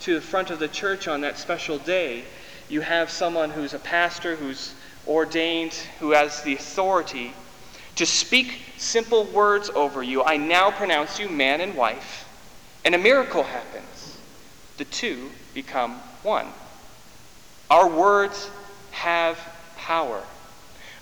to 0.00 0.14
the 0.14 0.20
front 0.20 0.50
of 0.50 0.58
the 0.60 0.68
church 0.68 1.08
on 1.08 1.20
that 1.20 1.36
special 1.36 1.76
day, 1.78 2.24
you 2.70 2.80
have 2.80 3.10
someone 3.10 3.50
who's 3.50 3.74
a 3.74 3.78
pastor, 3.78 4.36
who's 4.36 4.74
ordained, 5.06 5.74
who 5.98 6.10
has 6.12 6.42
the 6.42 6.54
authority 6.54 7.32
to 7.96 8.06
speak 8.06 8.62
simple 8.76 9.24
words 9.24 9.70
over 9.70 10.02
you. 10.02 10.22
I 10.22 10.36
now 10.36 10.70
pronounce 10.70 11.18
you 11.18 11.28
man 11.28 11.60
and 11.60 11.74
wife. 11.74 12.26
And 12.84 12.94
a 12.94 12.98
miracle 12.98 13.42
happens. 13.42 14.18
The 14.78 14.84
two 14.86 15.30
become 15.52 15.96
one. 16.22 16.46
Our 17.70 17.88
words 17.88 18.48
have 18.92 19.38
power. 19.76 20.22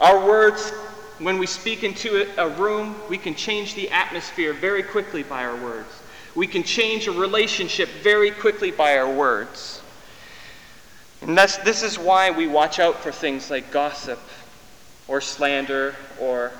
Our 0.01 0.27
words, 0.27 0.71
when 1.19 1.39
we 1.39 1.47
speak 1.47 1.85
into 1.85 2.27
a 2.41 2.49
room, 2.49 2.97
we 3.09 3.19
can 3.19 3.35
change 3.35 3.75
the 3.75 3.91
atmosphere 3.91 4.53
very 4.53 4.83
quickly 4.83 5.23
by 5.23 5.45
our 5.45 5.57
words. 5.57 5.89
We 6.35 6.47
can 6.47 6.63
change 6.63 7.07
a 7.07 7.13
relationship 7.13 7.89
very 8.03 8.31
quickly 8.31 8.71
by 8.71 8.99
our 8.99 9.13
words. 9.13 9.78
And 11.23 11.37
that's, 11.37 11.57
this 11.59 11.83
is 11.83 11.99
why 11.99 12.31
we 12.31 12.47
watch 12.47 12.79
out 12.79 13.01
for 13.01 13.11
things 13.11 13.51
like 13.51 13.71
gossip 13.71 14.21
or 15.09 15.21
slander 15.21 15.97
or 16.21 16.53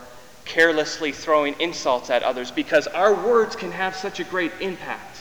carelessly 0.45 1.13
throwing 1.13 1.55
insults 1.61 2.11
at 2.11 2.23
others 2.23 2.51
because 2.51 2.87
our 2.89 3.15
words 3.15 3.55
can 3.55 3.71
have 3.71 3.95
such 3.95 4.19
a 4.19 4.25
great 4.25 4.53
impact. 4.61 5.21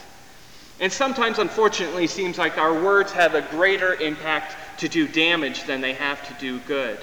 And 0.79 0.91
sometimes, 0.91 1.39
unfortunately, 1.39 2.05
it 2.05 2.09
seems 2.09 2.37
like 2.37 2.57
our 2.57 2.73
words 2.73 3.11
have 3.11 3.35
a 3.35 3.41
greater 3.41 3.95
impact 3.95 4.55
to 4.79 4.87
do 4.87 5.07
damage 5.07 5.63
than 5.63 5.81
they 5.81 5.93
have 5.93 6.25
to 6.27 6.33
do 6.39 6.59
good. 6.61 6.99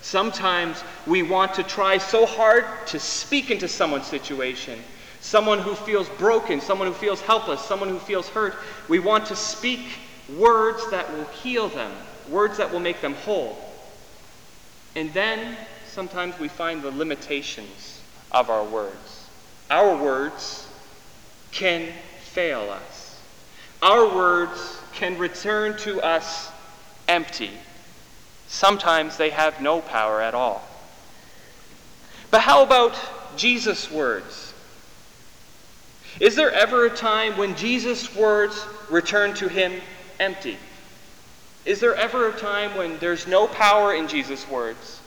Sometimes 0.00 0.82
we 1.06 1.22
want 1.22 1.54
to 1.54 1.64
try 1.64 1.98
so 1.98 2.26
hard 2.26 2.64
to 2.86 3.00
speak 3.00 3.50
into 3.50 3.66
someone's 3.66 4.06
situation, 4.06 4.78
someone 5.20 5.58
who 5.58 5.74
feels 5.74 6.08
broken, 6.10 6.60
someone 6.60 6.86
who 6.86 6.94
feels 6.94 7.20
helpless, 7.20 7.60
someone 7.60 7.88
who 7.88 7.98
feels 7.98 8.28
hurt. 8.28 8.54
We 8.88 9.00
want 9.00 9.26
to 9.26 9.36
speak 9.36 9.80
words 10.34 10.88
that 10.90 11.12
will 11.12 11.24
heal 11.24 11.68
them, 11.68 11.92
words 12.28 12.56
that 12.58 12.72
will 12.72 12.80
make 12.80 13.00
them 13.00 13.14
whole. 13.14 13.56
And 14.94 15.12
then 15.12 15.56
sometimes 15.86 16.38
we 16.38 16.48
find 16.48 16.82
the 16.82 16.90
limitations 16.90 18.00
of 18.32 18.50
our 18.50 18.64
words. 18.64 19.28
Our 19.70 19.96
words 19.96 20.68
can 21.52 21.92
fail 22.20 22.70
us. 22.70 23.20
Our 23.82 24.14
words 24.14 24.80
can 24.94 25.18
return 25.18 25.76
to 25.78 26.00
us 26.00 26.50
empty. 27.08 27.50
Sometimes 28.48 29.16
they 29.16 29.30
have 29.30 29.60
no 29.60 29.80
power 29.80 30.20
at 30.20 30.34
all. 30.34 30.66
But 32.30 32.40
how 32.40 32.62
about 32.62 32.98
Jesus' 33.36 33.90
words? 33.90 34.54
Is 36.20 36.34
there 36.34 36.52
ever 36.52 36.86
a 36.86 36.90
time 36.90 37.36
when 37.36 37.54
Jesus' 37.56 38.14
words 38.14 38.64
return 38.88 39.34
to 39.34 39.48
him 39.48 39.72
empty? 40.18 40.58
Is 41.64 41.80
there 41.80 41.94
ever 41.94 42.28
a 42.28 42.32
time 42.32 42.76
when 42.76 42.98
there's 42.98 43.26
no 43.26 43.46
power 43.46 43.94
in 43.94 44.08
Jesus' 44.08 44.48
words? 44.48 45.00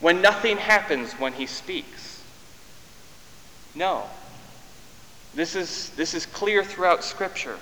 When 0.00 0.20
nothing 0.20 0.56
happens 0.56 1.12
when 1.14 1.32
he 1.32 1.46
speaks? 1.46 2.22
No. 3.74 4.04
This 5.34 5.54
is, 5.54 5.90
this 5.90 6.14
is 6.14 6.26
clear 6.26 6.64
throughout 6.64 7.04
Scripture. 7.04 7.56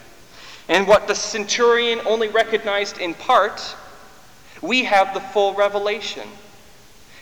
And 0.68 0.88
what 0.88 1.06
the 1.06 1.14
centurion 1.14 2.00
only 2.06 2.28
recognized 2.28 2.98
in 2.98 3.14
part, 3.14 3.76
we 4.62 4.84
have 4.84 5.12
the 5.12 5.20
full 5.20 5.54
revelation. 5.54 6.28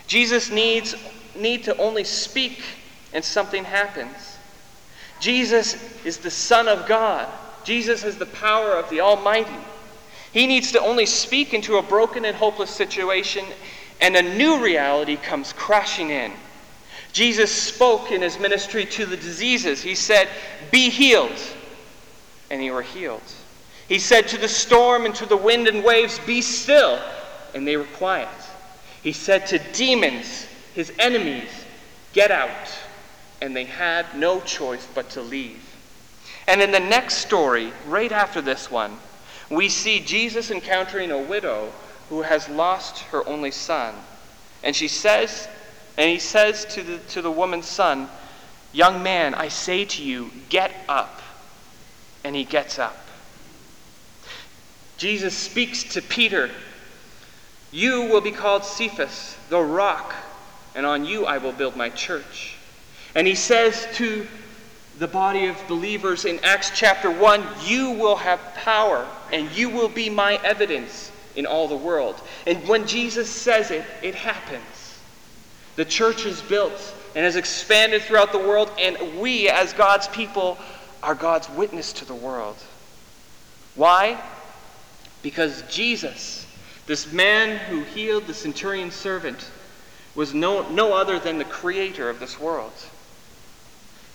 Jesus 0.07 0.49
needs 0.49 0.95
need 1.35 1.63
to 1.63 1.75
only 1.77 2.03
speak 2.03 2.61
and 3.11 3.23
something 3.23 3.63
happens. 3.63 4.37
Jesus 5.19 5.75
is 6.05 6.17
the 6.17 6.31
Son 6.31 6.67
of 6.67 6.87
God. 6.87 7.27
Jesus 7.63 8.03
has 8.03 8.17
the 8.17 8.25
power 8.25 8.73
of 8.73 8.89
the 8.89 9.01
Almighty. 9.01 9.51
He 10.31 10.47
needs 10.47 10.71
to 10.71 10.81
only 10.81 11.05
speak 11.05 11.53
into 11.53 11.77
a 11.77 11.83
broken 11.83 12.25
and 12.25 12.35
hopeless 12.35 12.71
situation, 12.71 13.45
and 14.01 14.15
a 14.15 14.35
new 14.35 14.63
reality 14.63 15.15
comes 15.15 15.53
crashing 15.53 16.09
in. 16.09 16.31
Jesus 17.11 17.51
spoke 17.51 18.11
in 18.11 18.21
his 18.21 18.39
ministry 18.39 18.85
to 18.85 19.05
the 19.05 19.17
diseases. 19.17 19.81
He 19.81 19.95
said, 19.95 20.27
Be 20.71 20.89
healed 20.89 21.39
and 22.53 22.61
they 22.61 22.69
were 22.69 22.83
healed. 22.83 23.21
He 23.87 23.97
said 23.97 24.27
to 24.27 24.37
the 24.37 24.47
storm 24.47 25.05
and 25.05 25.15
to 25.15 25.25
the 25.25 25.35
wind 25.35 25.67
and 25.67 25.83
waves, 25.83 26.19
Be 26.19 26.39
still, 26.39 27.01
and 27.55 27.67
they 27.67 27.77
were 27.77 27.83
quiet. 27.95 28.29
He 29.01 29.11
said 29.11 29.47
to 29.47 29.59
demons, 29.73 30.45
his 30.75 30.93
enemies, 30.99 31.49
Get 32.13 32.29
out, 32.29 32.71
and 33.41 33.55
they 33.55 33.65
had 33.65 34.05
no 34.15 34.39
choice 34.41 34.87
but 34.93 35.09
to 35.11 35.21
leave. 35.21 35.63
And 36.47 36.61
in 36.61 36.71
the 36.71 36.79
next 36.79 37.15
story, 37.15 37.71
right 37.87 38.11
after 38.11 38.41
this 38.41 38.69
one, 38.69 38.97
we 39.49 39.69
see 39.69 39.99
Jesus 39.99 40.51
encountering 40.51 41.11
a 41.11 41.21
widow 41.21 41.71
who 42.09 42.21
has 42.21 42.49
lost 42.49 42.99
her 43.05 43.27
only 43.27 43.51
son. 43.51 43.95
And 44.63 44.75
she 44.75 44.87
says, 44.87 45.47
and 45.97 46.09
he 46.09 46.19
says 46.19 46.65
to 46.65 46.81
the, 46.81 46.97
to 47.09 47.21
the 47.21 47.31
woman's 47.31 47.67
son, 47.67 48.09
Young 48.71 49.03
man, 49.03 49.35
I 49.35 49.49
say 49.49 49.85
to 49.85 50.03
you, 50.03 50.31
get 50.49 50.73
up 50.89 51.21
and 52.23 52.35
he 52.35 52.43
gets 52.43 52.79
up. 52.79 52.97
Jesus 54.97 55.35
speaks 55.35 55.83
to 55.93 56.01
Peter 56.01 56.49
You 57.71 58.03
will 58.03 58.21
be 58.21 58.31
called 58.31 58.63
Cephas, 58.63 59.37
the 59.49 59.59
rock, 59.59 60.13
and 60.75 60.85
on 60.85 61.05
you 61.05 61.25
I 61.25 61.37
will 61.37 61.51
build 61.51 61.75
my 61.75 61.89
church. 61.89 62.55
And 63.13 63.27
he 63.27 63.35
says 63.35 63.87
to 63.95 64.25
the 64.99 65.07
body 65.07 65.47
of 65.47 65.57
believers 65.67 66.25
in 66.25 66.39
Acts 66.43 66.71
chapter 66.75 67.09
1, 67.09 67.43
you 67.63 67.91
will 67.91 68.15
have 68.15 68.39
power 68.55 69.07
and 69.31 69.51
you 69.51 69.69
will 69.69 69.89
be 69.89 70.09
my 70.09 70.35
evidence 70.43 71.11
in 71.35 71.45
all 71.45 71.67
the 71.67 71.75
world. 71.75 72.21
And 72.45 72.67
when 72.67 72.85
Jesus 72.85 73.29
says 73.29 73.71
it, 73.71 73.85
it 74.01 74.15
happens. 74.15 74.99
The 75.75 75.85
church 75.85 76.25
is 76.25 76.41
built 76.41 76.95
and 77.15 77.25
has 77.25 77.35
expanded 77.35 78.03
throughout 78.03 78.31
the 78.31 78.39
world, 78.39 78.71
and 78.79 79.19
we, 79.19 79.49
as 79.49 79.73
God's 79.73 80.07
people, 80.07 80.57
are 81.01 81.15
God's 81.15 81.49
witness 81.49 81.93
to 81.93 82.05
the 82.05 82.15
world. 82.15 82.55
Why? 83.75 84.21
Because 85.21 85.63
Jesus, 85.63 86.45
this 86.85 87.11
man 87.11 87.57
who 87.57 87.83
healed 87.83 88.27
the 88.27 88.33
centurion's 88.33 88.95
servant, 88.95 89.49
was 90.15 90.33
no, 90.33 90.67
no 90.69 90.93
other 90.93 91.17
than 91.19 91.39
the 91.39 91.45
creator 91.45 92.09
of 92.09 92.19
this 92.19 92.39
world. 92.39 92.73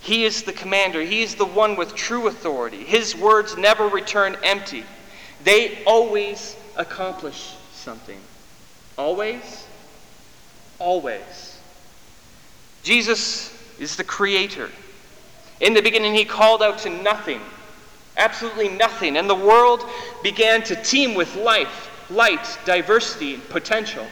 He 0.08 0.24
is 0.24 0.42
the 0.42 0.54
commander. 0.54 1.02
He 1.02 1.20
is 1.20 1.34
the 1.34 1.44
one 1.44 1.76
with 1.76 1.94
true 1.94 2.28
authority. 2.28 2.82
His 2.82 3.14
words 3.14 3.58
never 3.58 3.88
return 3.88 4.38
empty. 4.42 4.84
They 5.44 5.84
always 5.84 6.56
accomplish 6.76 7.54
something. 7.74 8.18
Always? 8.96 9.66
Always. 10.78 11.58
Jesus 12.82 13.54
is 13.78 13.96
the 13.96 14.04
creator. 14.04 14.70
In 15.60 15.74
the 15.74 15.82
beginning, 15.82 16.14
he 16.14 16.24
called 16.24 16.62
out 16.62 16.78
to 16.78 16.88
nothing, 16.88 17.42
absolutely 18.16 18.70
nothing, 18.70 19.18
and 19.18 19.28
the 19.28 19.34
world 19.34 19.84
began 20.22 20.62
to 20.62 20.82
teem 20.82 21.16
with 21.16 21.36
life, 21.36 21.90
light, 22.08 22.58
diversity, 22.64 23.34
and 23.34 23.48
potential. 23.50 24.06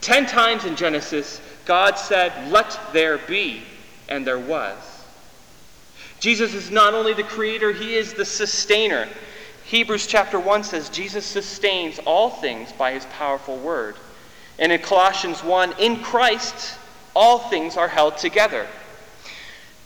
Ten 0.00 0.26
times 0.26 0.64
in 0.64 0.76
Genesis, 0.76 1.40
God 1.64 1.98
said, 1.98 2.52
Let 2.52 2.78
there 2.92 3.18
be, 3.18 3.62
and 4.08 4.24
there 4.24 4.38
was. 4.38 4.89
Jesus 6.20 6.54
is 6.54 6.70
not 6.70 6.94
only 6.94 7.14
the 7.14 7.22
creator, 7.22 7.72
he 7.72 7.94
is 7.94 8.12
the 8.12 8.24
sustainer. 8.24 9.08
Hebrews 9.64 10.06
chapter 10.06 10.38
1 10.38 10.64
says 10.64 10.90
Jesus 10.90 11.24
sustains 11.24 11.98
all 12.00 12.28
things 12.28 12.72
by 12.72 12.92
his 12.92 13.06
powerful 13.06 13.56
word. 13.56 13.96
And 14.58 14.70
in 14.70 14.80
Colossians 14.80 15.42
1, 15.42 15.74
in 15.78 16.02
Christ, 16.02 16.78
all 17.16 17.38
things 17.38 17.76
are 17.76 17.88
held 17.88 18.18
together. 18.18 18.66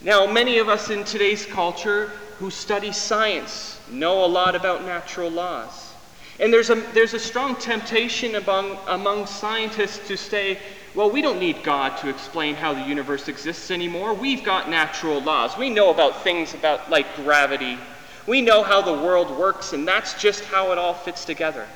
Now, 0.01 0.27
many 0.27 0.57
of 0.57 0.67
us 0.67 0.89
in 0.89 1.05
today's 1.05 1.45
culture 1.45 2.11
who 2.39 2.51
study 2.51 2.91
science 2.91 3.79
know 3.89 4.25
a 4.25 4.27
lot 4.27 4.55
about 4.55 4.83
natural 4.83 5.31
laws. 5.31 5.93
And 6.39 6.51
there's 6.51 6.69
a, 6.69 6.75
there's 6.93 7.13
a 7.13 7.19
strong 7.19 7.55
temptation 7.55 8.35
among, 8.35 8.77
among 8.87 9.25
scientists 9.25 10.05
to 10.09 10.17
say, 10.17 10.59
well, 10.95 11.11
we 11.11 11.21
don't 11.21 11.39
need 11.39 11.61
God 11.61 11.97
to 11.97 12.09
explain 12.09 12.55
how 12.55 12.73
the 12.73 12.81
universe 12.81 13.27
exists 13.27 13.69
anymore. 13.69 14.13
We've 14.13 14.43
got 14.43 14.69
natural 14.69 15.21
laws. 15.21 15.57
We 15.57 15.69
know 15.69 15.91
about 15.91 16.23
things 16.23 16.53
about 16.53 16.89
like 16.89 17.15
gravity. 17.17 17.77
We 18.25 18.41
know 18.41 18.63
how 18.63 18.81
the 18.81 18.93
world 18.93 19.37
works, 19.37 19.73
and 19.73 19.87
that's 19.87 20.19
just 20.19 20.45
how 20.45 20.71
it 20.71 20.77
all 20.77 20.93
fits 20.93 21.25
together. 21.25 21.67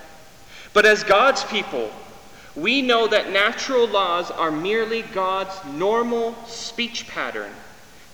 But 0.73 0.85
as 0.85 1.03
God's 1.03 1.43
people, 1.43 1.91
we 2.55 2.81
know 2.81 3.07
that 3.07 3.31
natural 3.31 3.87
laws 3.87 4.31
are 4.31 4.51
merely 4.51 5.01
God's 5.01 5.53
normal 5.65 6.35
speech 6.45 7.07
pattern 7.07 7.51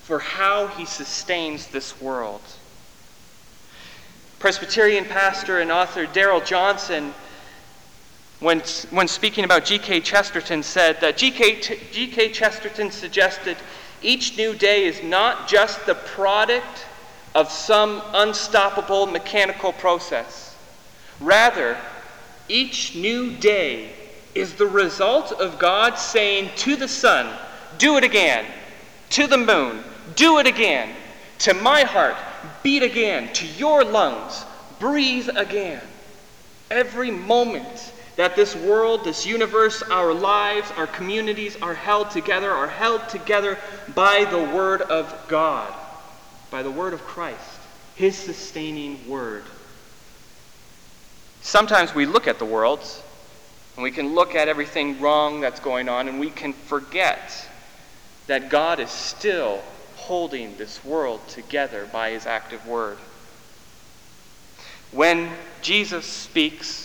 for 0.03 0.19
how 0.19 0.67
he 0.67 0.85
sustains 0.85 1.67
this 1.67 2.01
world. 2.01 2.41
Presbyterian 4.39 5.05
pastor 5.05 5.59
and 5.59 5.71
author 5.71 6.05
Darrell 6.05 6.41
Johnson 6.41 7.13
when, 8.39 8.59
when 8.91 9.07
speaking 9.07 9.45
about 9.45 9.65
G.K. 9.65 10.01
Chesterton, 10.01 10.61
said 10.61 10.99
that 11.01 11.17
G.K. 11.17 11.61
G.K. 11.91 12.31
Chesterton 12.31 12.91
suggested 12.91 13.57
each 14.01 14.37
new 14.37 14.53
day 14.53 14.85
is 14.85 15.01
not 15.01 15.47
just 15.47 15.85
the 15.85 15.95
product 15.95 16.85
of 17.33 17.51
some 17.51 18.01
unstoppable 18.13 19.05
mechanical 19.05 19.73
process. 19.73 20.55
Rather, 21.19 21.77
each 22.47 22.95
new 22.95 23.31
day 23.31 23.89
is 24.35 24.53
the 24.53 24.67
result 24.67 25.31
of 25.31 25.57
God 25.57 25.95
saying 25.95 26.49
to 26.57 26.75
the 26.75 26.87
sun, 26.87 27.33
Do 27.77 27.97
it 27.97 28.03
again, 28.03 28.45
to 29.11 29.27
the 29.27 29.37
moon, 29.37 29.83
do 30.15 30.39
it 30.39 30.45
again, 30.45 30.93
to 31.39 31.53
my 31.53 31.81
heart, 31.81 32.15
beat 32.63 32.83
again, 32.83 33.31
to 33.33 33.47
your 33.47 33.83
lungs, 33.83 34.45
breathe 34.79 35.29
again. 35.35 35.81
Every 36.69 37.11
moment 37.11 37.93
that 38.15 38.35
this 38.35 38.55
world, 38.55 39.03
this 39.03 39.25
universe, 39.25 39.81
our 39.83 40.13
lives, 40.13 40.71
our 40.77 40.87
communities 40.87 41.57
are 41.61 41.73
held 41.73 42.11
together, 42.11 42.51
are 42.51 42.67
held 42.67 43.07
together 43.09 43.57
by 43.93 44.25
the 44.25 44.41
Word 44.55 44.81
of 44.81 45.13
God, 45.27 45.73
by 46.49 46.63
the 46.63 46.71
Word 46.71 46.93
of 46.93 47.01
Christ, 47.01 47.59
His 47.95 48.15
sustaining 48.15 49.07
Word. 49.09 49.43
Sometimes 51.41 51.93
we 51.93 52.05
look 52.05 52.27
at 52.27 52.39
the 52.39 52.45
world 52.45 52.79
and 53.75 53.83
we 53.83 53.91
can 53.91 54.15
look 54.15 54.33
at 54.33 54.47
everything 54.47 54.99
wrong 55.01 55.41
that's 55.41 55.59
going 55.59 55.89
on 55.89 56.07
and 56.07 56.19
we 56.19 56.31
can 56.31 56.53
forget 56.53 57.47
that 58.27 58.49
God 58.49 58.79
is 58.79 58.89
still 58.89 59.61
holding 59.95 60.55
this 60.57 60.83
world 60.85 61.19
together 61.27 61.87
by 61.91 62.11
His 62.11 62.25
active 62.25 62.65
Word. 62.65 62.97
When 64.91 65.29
Jesus 65.61 66.05
speaks, 66.05 66.84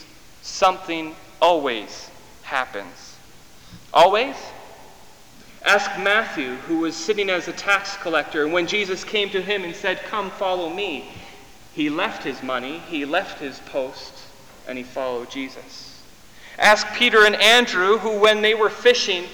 something 0.51 1.15
always 1.41 2.11
happens. 2.43 3.17
Always? 3.95 4.37
Ask 5.65 5.91
Matthew, 6.01 6.55
who 6.57 6.79
was 6.79 6.97
sitting 6.97 7.31
as 7.31 7.49
a 7.49 7.53
tax 7.53 7.97
collector, 7.99 8.45
and 8.45 8.53
when 8.53 8.67
Jesus 8.67 9.05
came 9.05 9.31
to 9.31 9.43
him 9.43 9.63
and 9.63 9.75
said, 9.75 10.03
Come, 10.05 10.31
follow 10.31 10.71
me, 10.71 11.11
he 11.75 11.91
left 11.91 12.25
his 12.25 12.43
money, 12.43 12.79
he 12.89 13.05
left 13.05 13.39
his 13.39 13.59
post, 13.61 14.13
and 14.67 14.79
he 14.79 14.85
followed 14.85 15.31
Jesus. 15.31 16.03
Ask 16.59 16.87
Peter 16.95 17.25
and 17.25 17.37
Andrew, 17.37 17.99
who, 17.99 18.19
when 18.19 18.43
they 18.43 18.55
were 18.55 18.71
fishing, 18.71 19.25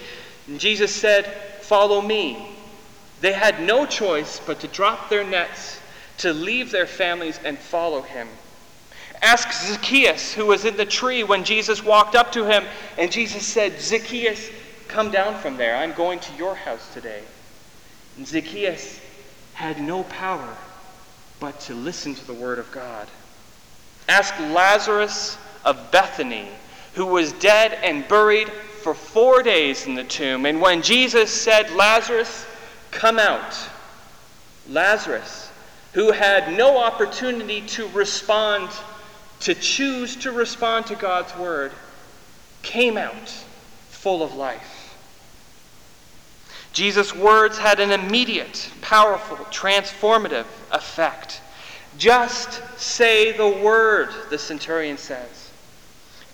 Jesus 0.57 0.95
said, 0.95 1.27
Follow 1.61 2.01
me. 2.01 2.55
They 3.21 3.33
had 3.33 3.61
no 3.61 3.87
choice 3.87 4.41
but 4.45 4.61
to 4.61 4.69
drop 4.69 5.09
their 5.09 5.25
nets, 5.25 5.81
to 6.19 6.33
leave 6.33 6.71
their 6.71 6.87
families, 6.87 7.41
and 7.45 7.59
follow 7.59 8.03
him. 8.03 8.29
Ask 9.27 9.53
Zacchaeus, 9.53 10.33
who 10.33 10.47
was 10.47 10.65
in 10.65 10.77
the 10.77 10.85
tree 10.85 11.25
when 11.25 11.43
Jesus 11.43 11.83
walked 11.83 12.15
up 12.15 12.31
to 12.31 12.45
him, 12.45 12.65
and 12.97 13.11
Jesus 13.11 13.45
said, 13.45 13.81
Zacchaeus, 13.81 14.51
come 14.87 15.11
down 15.11 15.35
from 15.41 15.57
there. 15.57 15.75
I'm 15.75 15.95
going 15.95 16.21
to 16.21 16.33
your 16.35 16.55
house 16.55 16.95
today. 16.95 17.25
And 18.17 18.25
Zacchaeus 18.25 19.01
had 19.55 19.81
no 19.81 20.05
power 20.05 20.57
but 21.41 21.59
to 21.63 21.75
listen 21.75 22.15
to 22.15 22.25
the 22.25 22.35
word 22.35 22.61
of 22.61 22.71
God. 22.71 23.09
Ask 24.09 24.39
Lazarus 24.39 25.37
of 25.65 25.91
Bethany, 25.91 26.49
who 26.95 27.07
was 27.07 27.33
dead 27.33 27.73
and 27.83 28.07
buried 28.07 28.49
for 28.49 28.95
four 28.95 29.43
days 29.43 29.89
in 29.89 29.97
the 29.97 30.05
tomb. 30.05 30.47
And 30.47 30.61
when 30.61 30.83
Jesus 30.83 31.33
said, 31.33 31.73
Lazarus, 31.73 32.47
come 32.93 33.19
out, 33.19 33.59
Lazarus, 34.69 35.51
who 35.95 36.13
had 36.13 36.57
no 36.57 36.79
opportunity 36.79 37.63
to 37.63 37.89
respond 37.89 38.71
to 39.41 39.55
choose 39.55 40.17
to 40.17 40.33
respond 40.33 40.87
to 40.87 40.95
God's 40.95 41.35
word 41.37 41.73
came 42.63 42.97
out 42.97 43.29
full 43.91 44.23
of 44.23 44.35
life. 44.35 44.97
Jesus' 46.73 47.15
words 47.15 47.57
had 47.57 47.81
an 47.81 47.91
immediate, 47.91 48.71
powerful, 48.83 49.39
transformative 49.47 50.45
effect. 50.73 51.41
Just 51.97 52.61
say 52.79 53.33
the 53.33 53.49
word, 53.49 54.11
the 54.29 54.39
centurion 54.39 54.99
says. 54.99 55.51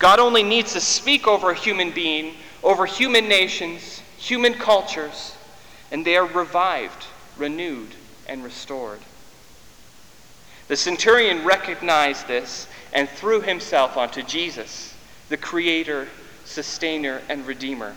God 0.01 0.19
only 0.19 0.43
needs 0.43 0.73
to 0.73 0.81
speak 0.81 1.29
over 1.29 1.51
a 1.51 1.55
human 1.55 1.93
being, 1.93 2.35
over 2.65 2.87
human 2.87 3.29
nations, 3.29 4.03
human 4.17 4.55
cultures, 4.55 5.37
and 5.93 6.05
they 6.05 6.17
are 6.17 6.27
revived, 6.27 7.07
renewed, 7.37 7.95
and 8.27 8.43
restored. 8.43 8.99
The 10.67 10.77
centurion 10.77 11.45
recognized 11.45 12.27
this 12.27 12.67
and 12.93 13.09
threw 13.09 13.41
himself 13.41 13.97
onto 13.97 14.23
Jesus, 14.23 14.95
the 15.29 15.37
Creator, 15.37 16.09
Sustainer, 16.45 17.23
and 17.29 17.47
Redeemer. 17.47 17.95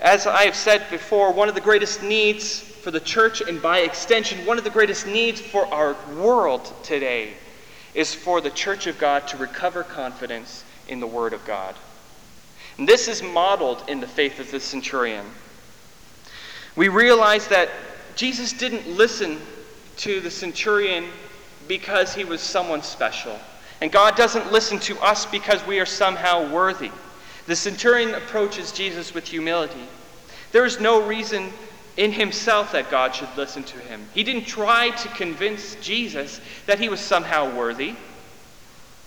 As 0.00 0.26
I 0.26 0.44
have 0.44 0.56
said 0.56 0.88
before, 0.90 1.32
one 1.32 1.48
of 1.48 1.54
the 1.54 1.60
greatest 1.60 2.02
needs 2.02 2.60
for 2.60 2.90
the 2.90 3.00
church, 3.00 3.40
and 3.40 3.62
by 3.62 3.78
extension, 3.78 4.44
one 4.44 4.58
of 4.58 4.64
the 4.64 4.70
greatest 4.70 5.06
needs 5.06 5.40
for 5.40 5.66
our 5.72 5.96
world 6.16 6.72
today, 6.82 7.34
is 7.94 8.14
for 8.14 8.40
the 8.40 8.50
church 8.50 8.86
of 8.86 8.98
God 8.98 9.28
to 9.28 9.36
recover 9.36 9.82
confidence 9.82 10.64
in 10.88 11.00
the 11.00 11.06
Word 11.06 11.32
of 11.32 11.44
God. 11.44 11.74
And 12.76 12.88
this 12.88 13.06
is 13.06 13.22
modeled 13.22 13.84
in 13.88 14.00
the 14.00 14.06
faith 14.06 14.40
of 14.40 14.50
the 14.50 14.60
centurion. 14.60 15.24
We 16.76 16.88
realize 16.88 17.46
that 17.48 17.68
Jesus 18.16 18.52
didn't 18.52 18.88
listen 18.88 19.40
to 19.98 20.20
the 20.20 20.30
centurion 20.30 21.06
because 21.68 22.14
he 22.14 22.24
was 22.24 22.40
someone 22.40 22.82
special. 22.82 23.38
And 23.80 23.90
God 23.92 24.16
doesn't 24.16 24.52
listen 24.52 24.78
to 24.80 24.98
us 25.00 25.26
because 25.26 25.66
we 25.66 25.80
are 25.80 25.86
somehow 25.86 26.50
worthy. 26.50 26.90
The 27.46 27.56
centurion 27.56 28.14
approaches 28.14 28.72
Jesus 28.72 29.12
with 29.12 29.28
humility. 29.28 29.88
There 30.52 30.64
is 30.64 30.80
no 30.80 31.06
reason 31.06 31.52
in 31.96 32.12
himself 32.12 32.72
that 32.72 32.90
God 32.90 33.14
should 33.14 33.28
listen 33.36 33.62
to 33.64 33.78
him. 33.78 34.06
He 34.14 34.24
didn't 34.24 34.46
try 34.46 34.90
to 34.90 35.08
convince 35.08 35.76
Jesus 35.76 36.40
that 36.66 36.78
he 36.78 36.88
was 36.88 37.00
somehow 37.00 37.54
worthy. 37.56 37.94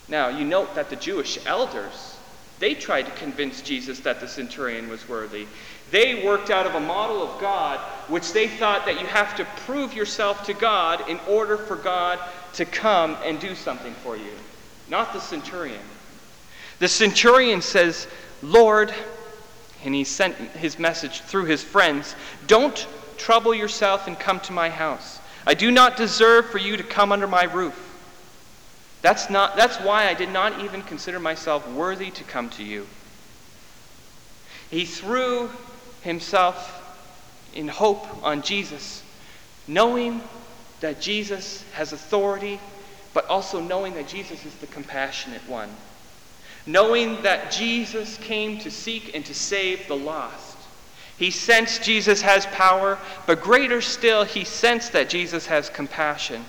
Now, 0.08 0.30
you 0.30 0.46
note 0.46 0.76
that 0.76 0.90
the 0.90 0.96
Jewish 0.96 1.38
elders, 1.46 2.18
they 2.60 2.74
tried 2.74 3.04
to 3.04 3.12
convince 3.12 3.62
Jesus 3.62 4.00
that 4.02 4.22
the 4.22 4.28
centurion 4.28 4.90
was 4.90 5.08
worthy. 5.10 5.48
They 5.92 6.26
worked 6.26 6.50
out 6.50 6.66
of 6.66 6.76
a 6.76 6.80
model 6.80 7.22
of 7.22 7.40
God 7.42 7.80
which 8.08 8.32
they 8.34 8.48
thought 8.48 8.86
that 8.86 9.00
you 9.02 9.08
have 9.08 9.36
to 9.38 9.46
prove 9.66 9.94
yourself 9.94 10.46
to 10.46 10.54
God 10.54 11.10
in 11.10 11.20
order 11.28 11.58
for 11.58 11.76
God 11.76 12.20
to 12.54 12.66
come 12.66 13.18
and 13.24 13.40
do 13.40 13.56
something 13.56 13.94
for 13.94 14.16
you, 14.18 14.32
not 14.90 15.14
the 15.14 15.20
centurion. 15.20 15.82
The 16.80 16.88
centurion 16.88 17.62
says, 17.62 18.08
Lord, 18.42 18.94
and 19.84 19.94
he 19.94 20.04
sent 20.04 20.36
his 20.36 20.78
message 20.78 21.22
through 21.22 21.46
his 21.46 21.64
friends 21.64 22.16
Don't 22.46 22.88
trouble 23.18 23.54
yourself 23.54 24.08
and 24.08 24.20
come 24.20 24.40
to 24.42 24.54
my 24.54 24.70
house. 24.70 25.20
I 25.46 25.54
do 25.54 25.72
not 25.72 25.98
deserve 25.98 26.50
for 26.50 26.58
you 26.58 26.78
to 26.78 26.84
come 26.84 27.12
under 27.12 27.28
my 27.28 27.46
roof. 27.46 27.84
That's, 29.02 29.30
not, 29.30 29.56
that's 29.56 29.78
why 29.78 30.08
I 30.08 30.14
did 30.14 30.30
not 30.30 30.64
even 30.64 30.82
consider 30.82 31.20
myself 31.20 31.68
worthy 31.72 32.12
to 32.12 32.24
come 32.24 32.50
to 32.52 32.64
you. 32.64 32.88
He 34.70 34.86
threw 34.86 35.50
himself 36.02 36.74
in 37.54 37.68
hope 37.68 38.06
on 38.24 38.42
Jesus, 38.42 39.04
knowing 39.68 40.22
that 40.82 41.02
Jesus 41.02 41.64
has 41.74 41.94
authority, 41.94 42.60
but 43.14 43.26
also 43.28 43.60
knowing 43.60 43.94
that 43.96 44.08
Jesus 44.08 44.46
is 44.46 44.56
the 44.56 44.68
compassionate 44.68 45.48
one 45.48 45.70
knowing 46.68 47.22
that 47.22 47.50
Jesus 47.50 48.18
came 48.18 48.60
to 48.60 48.70
seek 48.70 49.16
and 49.16 49.26
to 49.26 49.34
save 49.34 49.88
the 49.88 49.96
lost. 49.96 50.58
He 51.18 51.32
sensed 51.32 51.82
Jesus 51.82 52.22
has 52.22 52.46
power, 52.48 53.00
but 53.26 53.42
greater 53.42 53.82
still, 53.82 54.24
he 54.24 54.44
sensed 54.44 54.92
that 54.92 55.10
Jesus 55.10 55.48
has 55.48 55.70
compassion. 55.70 56.46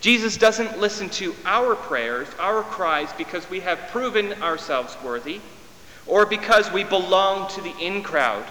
Jesus 0.00 0.36
doesn't 0.36 0.80
listen 0.80 1.08
to 1.10 1.34
our 1.44 1.74
prayers, 1.74 2.28
our 2.38 2.62
cries, 2.62 3.12
because 3.14 3.48
we 3.48 3.60
have 3.60 3.78
proven 3.90 4.42
ourselves 4.42 4.96
worthy 5.02 5.40
or 6.06 6.26
because 6.26 6.70
we 6.72 6.84
belong 6.84 7.48
to 7.50 7.60
the 7.60 7.74
in 7.78 8.02
crowd. 8.02 8.44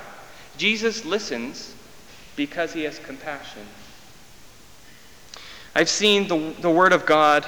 Jesus 0.57 1.05
listens 1.05 1.73
because 2.35 2.73
he 2.73 2.83
has 2.83 2.97
compassion. 2.99 3.63
I've 5.75 5.89
seen 5.89 6.27
the, 6.27 6.55
the 6.61 6.69
Word 6.69 6.93
of 6.93 7.05
God 7.05 7.45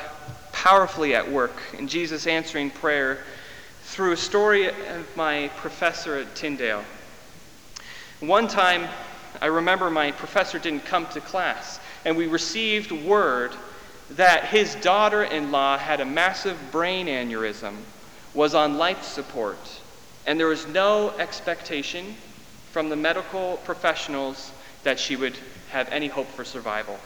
powerfully 0.52 1.16
at 1.16 1.30
work 1.30 1.60
in 1.78 1.88
Jesus 1.88 2.28
answering 2.28 2.70
prayer 2.70 3.20
through 3.84 4.12
a 4.12 4.18
story 4.18 4.68
of 4.68 5.18
my 5.18 5.50
professor 5.58 6.16
at 6.16 6.36
Tyndale. 6.36 6.84
One 8.20 8.48
time, 8.48 8.88
I 9.42 9.48
remember 9.48 9.90
my 9.90 10.12
professor 10.12 10.60
didn't 10.60 10.86
come 10.86 11.08
to 11.08 11.20
class, 11.20 11.80
and 12.06 12.16
we 12.16 12.28
received 12.28 12.92
word 12.92 13.54
that 14.12 14.46
his 14.46 14.76
daughter 14.76 15.24
in 15.24 15.52
law 15.52 15.78
had 15.78 16.00
a 16.00 16.06
massive 16.06 16.58
brain 16.72 17.08
aneurysm, 17.08 17.76
was 18.36 18.54
on 18.54 18.78
life 18.78 19.04
support, 19.04 19.58
and 20.28 20.40
there 20.40 20.48
was 20.48 20.68
no 20.68 21.10
expectation 21.18 22.16
from 22.72 22.90
the 22.90 22.96
medical 22.96 23.58
professionals 23.66 24.52
that 24.84 25.00
she 25.00 25.16
would 25.16 25.36
have 25.72 25.90
any 25.90 26.08
hope 26.08 26.28
for 26.28 26.46
survival. 26.46 27.00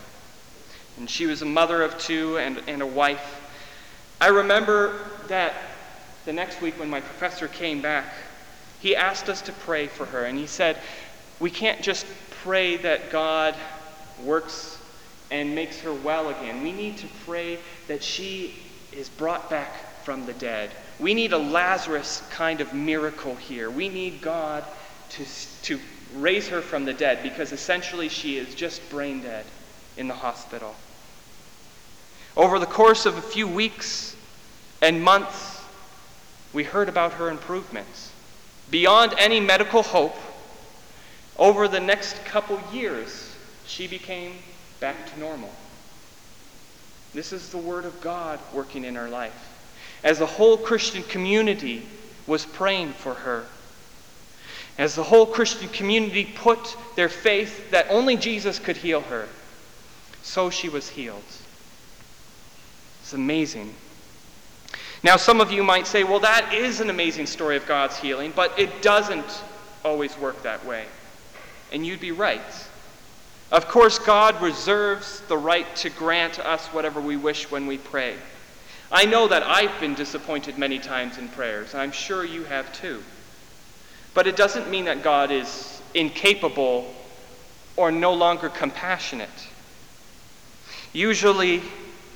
And 0.97 1.09
she 1.09 1.25
was 1.25 1.41
a 1.41 1.45
mother 1.45 1.81
of 1.81 1.97
two 1.97 2.37
and, 2.37 2.61
and 2.67 2.81
a 2.81 2.87
wife. 2.87 3.41
I 4.21 4.27
remember 4.27 4.97
that 5.27 5.53
the 6.25 6.33
next 6.33 6.61
week 6.61 6.79
when 6.79 6.89
my 6.89 7.01
professor 7.01 7.47
came 7.47 7.81
back, 7.81 8.05
he 8.79 8.95
asked 8.95 9.29
us 9.29 9.41
to 9.43 9.51
pray 9.51 9.87
for 9.87 10.05
her. 10.05 10.25
And 10.25 10.37
he 10.37 10.47
said, 10.47 10.77
We 11.39 11.49
can't 11.49 11.81
just 11.81 12.05
pray 12.43 12.77
that 12.77 13.11
God 13.11 13.55
works 14.23 14.79
and 15.31 15.53
makes 15.53 15.79
her 15.81 15.93
well 15.93 16.29
again. 16.29 16.63
We 16.63 16.71
need 16.71 16.97
to 16.99 17.07
pray 17.25 17.59
that 17.87 18.03
she 18.03 18.55
is 18.91 19.09
brought 19.09 19.49
back 19.49 20.03
from 20.03 20.25
the 20.25 20.33
dead. 20.33 20.71
We 20.99 21.13
need 21.13 21.33
a 21.33 21.37
Lazarus 21.37 22.23
kind 22.29 22.61
of 22.61 22.73
miracle 22.73 23.35
here. 23.35 23.69
We 23.69 23.89
need 23.89 24.21
God 24.21 24.63
to, 25.09 25.25
to 25.63 25.79
raise 26.15 26.47
her 26.47 26.61
from 26.61 26.85
the 26.85 26.93
dead 26.93 27.21
because 27.21 27.51
essentially 27.51 28.07
she 28.07 28.37
is 28.37 28.55
just 28.55 28.87
brain 28.89 29.21
dead 29.21 29.45
in 29.97 30.07
the 30.07 30.13
hospital. 30.13 30.75
Over 32.37 32.59
the 32.59 32.65
course 32.65 33.05
of 33.05 33.17
a 33.17 33.21
few 33.21 33.47
weeks 33.47 34.15
and 34.81 35.01
months, 35.01 35.61
we 36.53 36.63
heard 36.63 36.89
about 36.89 37.13
her 37.13 37.29
improvements. 37.29 38.11
Beyond 38.71 39.13
any 39.17 39.39
medical 39.39 39.83
hope, 39.83 40.15
over 41.37 41.67
the 41.67 41.79
next 41.79 42.23
couple 42.25 42.59
years, 42.73 43.35
she 43.65 43.87
became 43.87 44.33
back 44.79 45.11
to 45.13 45.19
normal. 45.19 45.51
This 47.13 47.31
is 47.31 47.49
the 47.49 47.57
Word 47.57 47.85
of 47.85 48.01
God 48.01 48.39
working 48.53 48.83
in 48.83 48.95
her 48.95 49.09
life. 49.09 49.51
As 50.03 50.19
the 50.19 50.25
whole 50.25 50.57
Christian 50.57 51.03
community 51.03 51.85
was 52.27 52.45
praying 52.45 52.93
for 52.93 53.13
her, 53.13 53.45
as 54.77 54.95
the 54.95 55.03
whole 55.03 55.25
Christian 55.25 55.69
community 55.69 56.25
put 56.35 56.75
their 56.95 57.07
faith 57.07 57.71
that 57.71 57.87
only 57.89 58.17
Jesus 58.17 58.59
could 58.59 58.77
heal 58.77 59.01
her, 59.01 59.27
so 60.25 60.49
she 60.49 60.67
was 60.69 60.89
healed. 60.89 61.23
It's 63.01 63.13
amazing. 63.13 63.73
Now, 65.03 65.17
some 65.17 65.39
of 65.39 65.51
you 65.51 65.63
might 65.63 65.85
say, 65.85 66.03
well, 66.03 66.19
that 66.21 66.51
is 66.51 66.81
an 66.81 66.89
amazing 66.89 67.27
story 67.27 67.55
of 67.55 67.67
God's 67.67 67.97
healing, 67.97 68.33
but 68.35 68.57
it 68.57 68.81
doesn't 68.81 69.43
always 69.83 70.17
work 70.17 70.41
that 70.41 70.65
way. 70.65 70.85
And 71.71 71.85
you'd 71.85 71.99
be 71.99 72.11
right. 72.11 72.41
Of 73.51 73.67
course, 73.67 73.99
God 73.99 74.41
reserves 74.41 75.21
the 75.27 75.37
right 75.37 75.73
to 75.77 75.91
grant 75.91 76.39
us 76.39 76.65
whatever 76.67 76.99
we 76.99 77.17
wish 77.17 77.51
when 77.51 77.67
we 77.67 77.77
pray. 77.77 78.15
I 78.91 79.05
know 79.05 79.27
that 79.27 79.43
I've 79.43 79.79
been 79.79 79.93
disappointed 79.93 80.57
many 80.57 80.79
times 80.79 81.19
in 81.19 81.27
prayers, 81.29 81.73
and 81.73 81.81
I'm 81.81 81.91
sure 81.91 82.25
you 82.25 82.43
have 82.45 82.73
too. 82.73 83.03
But 84.15 84.25
it 84.25 84.35
doesn't 84.35 84.71
mean 84.71 84.85
that 84.85 85.03
God 85.03 85.29
is 85.29 85.79
incapable 85.93 86.91
or 87.77 87.91
no 87.91 88.13
longer 88.13 88.49
compassionate. 88.49 89.29
Usually, 90.95 91.59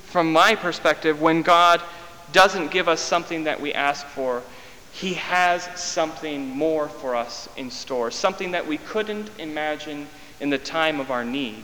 from 0.04 0.32
my 0.32 0.54
perspective, 0.54 1.20
when 1.20 1.42
God 1.42 1.82
doesn't 2.32 2.70
give 2.70 2.88
us 2.88 3.02
something 3.02 3.44
that 3.44 3.60
we 3.60 3.74
ask 3.74 4.06
for, 4.06 4.42
He 4.90 5.12
has 5.14 5.64
something 5.78 6.48
more 6.48 6.88
for 6.88 7.14
us 7.14 7.46
in 7.58 7.70
store, 7.70 8.10
something 8.10 8.52
that 8.52 8.66
we 8.66 8.78
couldn't 8.78 9.28
imagine 9.38 10.06
in 10.40 10.48
the 10.48 10.56
time 10.56 10.98
of 10.98 11.10
our 11.10 11.26
need. 11.26 11.62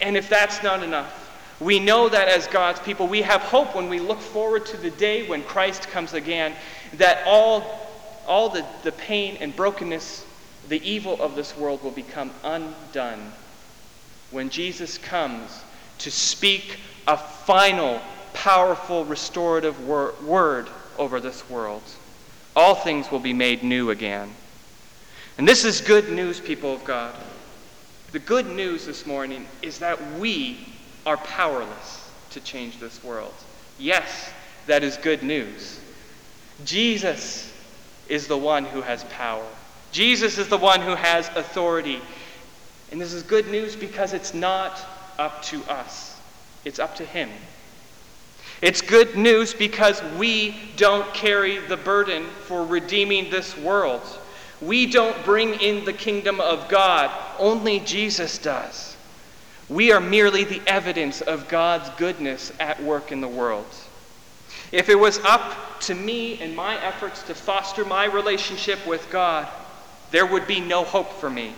And 0.00 0.16
if 0.16 0.30
that's 0.30 0.62
not 0.62 0.82
enough, 0.82 1.12
we 1.60 1.78
know 1.78 2.08
that 2.08 2.28
as 2.28 2.46
God's 2.46 2.80
people, 2.80 3.06
we 3.06 3.20
have 3.20 3.42
hope 3.42 3.74
when 3.74 3.90
we 3.90 4.00
look 4.00 4.20
forward 4.20 4.64
to 4.64 4.78
the 4.78 4.92
day 4.92 5.28
when 5.28 5.42
Christ 5.42 5.88
comes 5.88 6.14
again, 6.14 6.54
that 6.94 7.22
all, 7.26 7.86
all 8.26 8.48
the, 8.48 8.64
the 8.82 8.92
pain 8.92 9.36
and 9.40 9.54
brokenness, 9.54 10.24
the 10.68 10.82
evil 10.88 11.20
of 11.20 11.36
this 11.36 11.54
world 11.54 11.84
will 11.84 11.90
become 11.90 12.30
undone. 12.42 13.30
When 14.34 14.50
Jesus 14.50 14.98
comes 14.98 15.62
to 15.98 16.10
speak 16.10 16.78
a 17.06 17.16
final, 17.16 18.00
powerful, 18.32 19.04
restorative 19.04 19.86
wor- 19.86 20.14
word 20.24 20.68
over 20.98 21.20
this 21.20 21.48
world. 21.48 21.84
All 22.56 22.74
things 22.74 23.12
will 23.12 23.20
be 23.20 23.32
made 23.32 23.62
new 23.62 23.90
again. 23.90 24.34
And 25.38 25.46
this 25.46 25.64
is 25.64 25.80
good 25.80 26.10
news, 26.10 26.40
people 26.40 26.74
of 26.74 26.82
God. 26.84 27.14
The 28.10 28.18
good 28.18 28.46
news 28.46 28.86
this 28.86 29.06
morning 29.06 29.46
is 29.62 29.78
that 29.78 30.18
we 30.18 30.66
are 31.06 31.16
powerless 31.16 32.10
to 32.30 32.40
change 32.40 32.80
this 32.80 33.04
world. 33.04 33.34
Yes, 33.78 34.32
that 34.66 34.82
is 34.82 34.96
good 34.96 35.22
news. 35.22 35.78
Jesus 36.64 37.52
is 38.08 38.26
the 38.26 38.36
one 38.36 38.64
who 38.64 38.80
has 38.80 39.04
power. 39.04 39.46
Jesus 39.92 40.38
is 40.38 40.48
the 40.48 40.58
one 40.58 40.80
who 40.80 40.96
has 40.96 41.28
authority. 41.36 42.00
And 42.94 43.00
this 43.00 43.12
is 43.12 43.24
good 43.24 43.48
news 43.48 43.74
because 43.74 44.12
it's 44.12 44.34
not 44.34 44.80
up 45.18 45.42
to 45.46 45.60
us, 45.64 46.16
it's 46.64 46.78
up 46.78 46.94
to 46.94 47.04
Him. 47.04 47.28
It's 48.62 48.80
good 48.80 49.16
news 49.16 49.52
because 49.52 50.00
we 50.16 50.54
don't 50.76 51.12
carry 51.12 51.58
the 51.58 51.76
burden 51.76 52.22
for 52.44 52.64
redeeming 52.64 53.30
this 53.30 53.58
world. 53.58 54.00
We 54.62 54.86
don't 54.86 55.24
bring 55.24 55.54
in 55.54 55.84
the 55.84 55.92
kingdom 55.92 56.38
of 56.38 56.68
God, 56.68 57.10
only 57.40 57.80
Jesus 57.80 58.38
does. 58.38 58.96
We 59.68 59.90
are 59.90 60.00
merely 60.00 60.44
the 60.44 60.62
evidence 60.64 61.20
of 61.20 61.48
God's 61.48 61.90
goodness 61.98 62.52
at 62.60 62.80
work 62.80 63.10
in 63.10 63.20
the 63.20 63.26
world. 63.26 63.66
If 64.70 64.88
it 64.88 64.94
was 64.94 65.18
up 65.24 65.80
to 65.80 65.96
me 65.96 66.40
and 66.40 66.54
my 66.54 66.80
efforts 66.80 67.24
to 67.24 67.34
foster 67.34 67.84
my 67.84 68.04
relationship 68.04 68.86
with 68.86 69.10
God, 69.10 69.48
there 70.12 70.26
would 70.26 70.46
be 70.46 70.60
no 70.60 70.84
hope 70.84 71.12
for 71.14 71.28
me. 71.28 71.54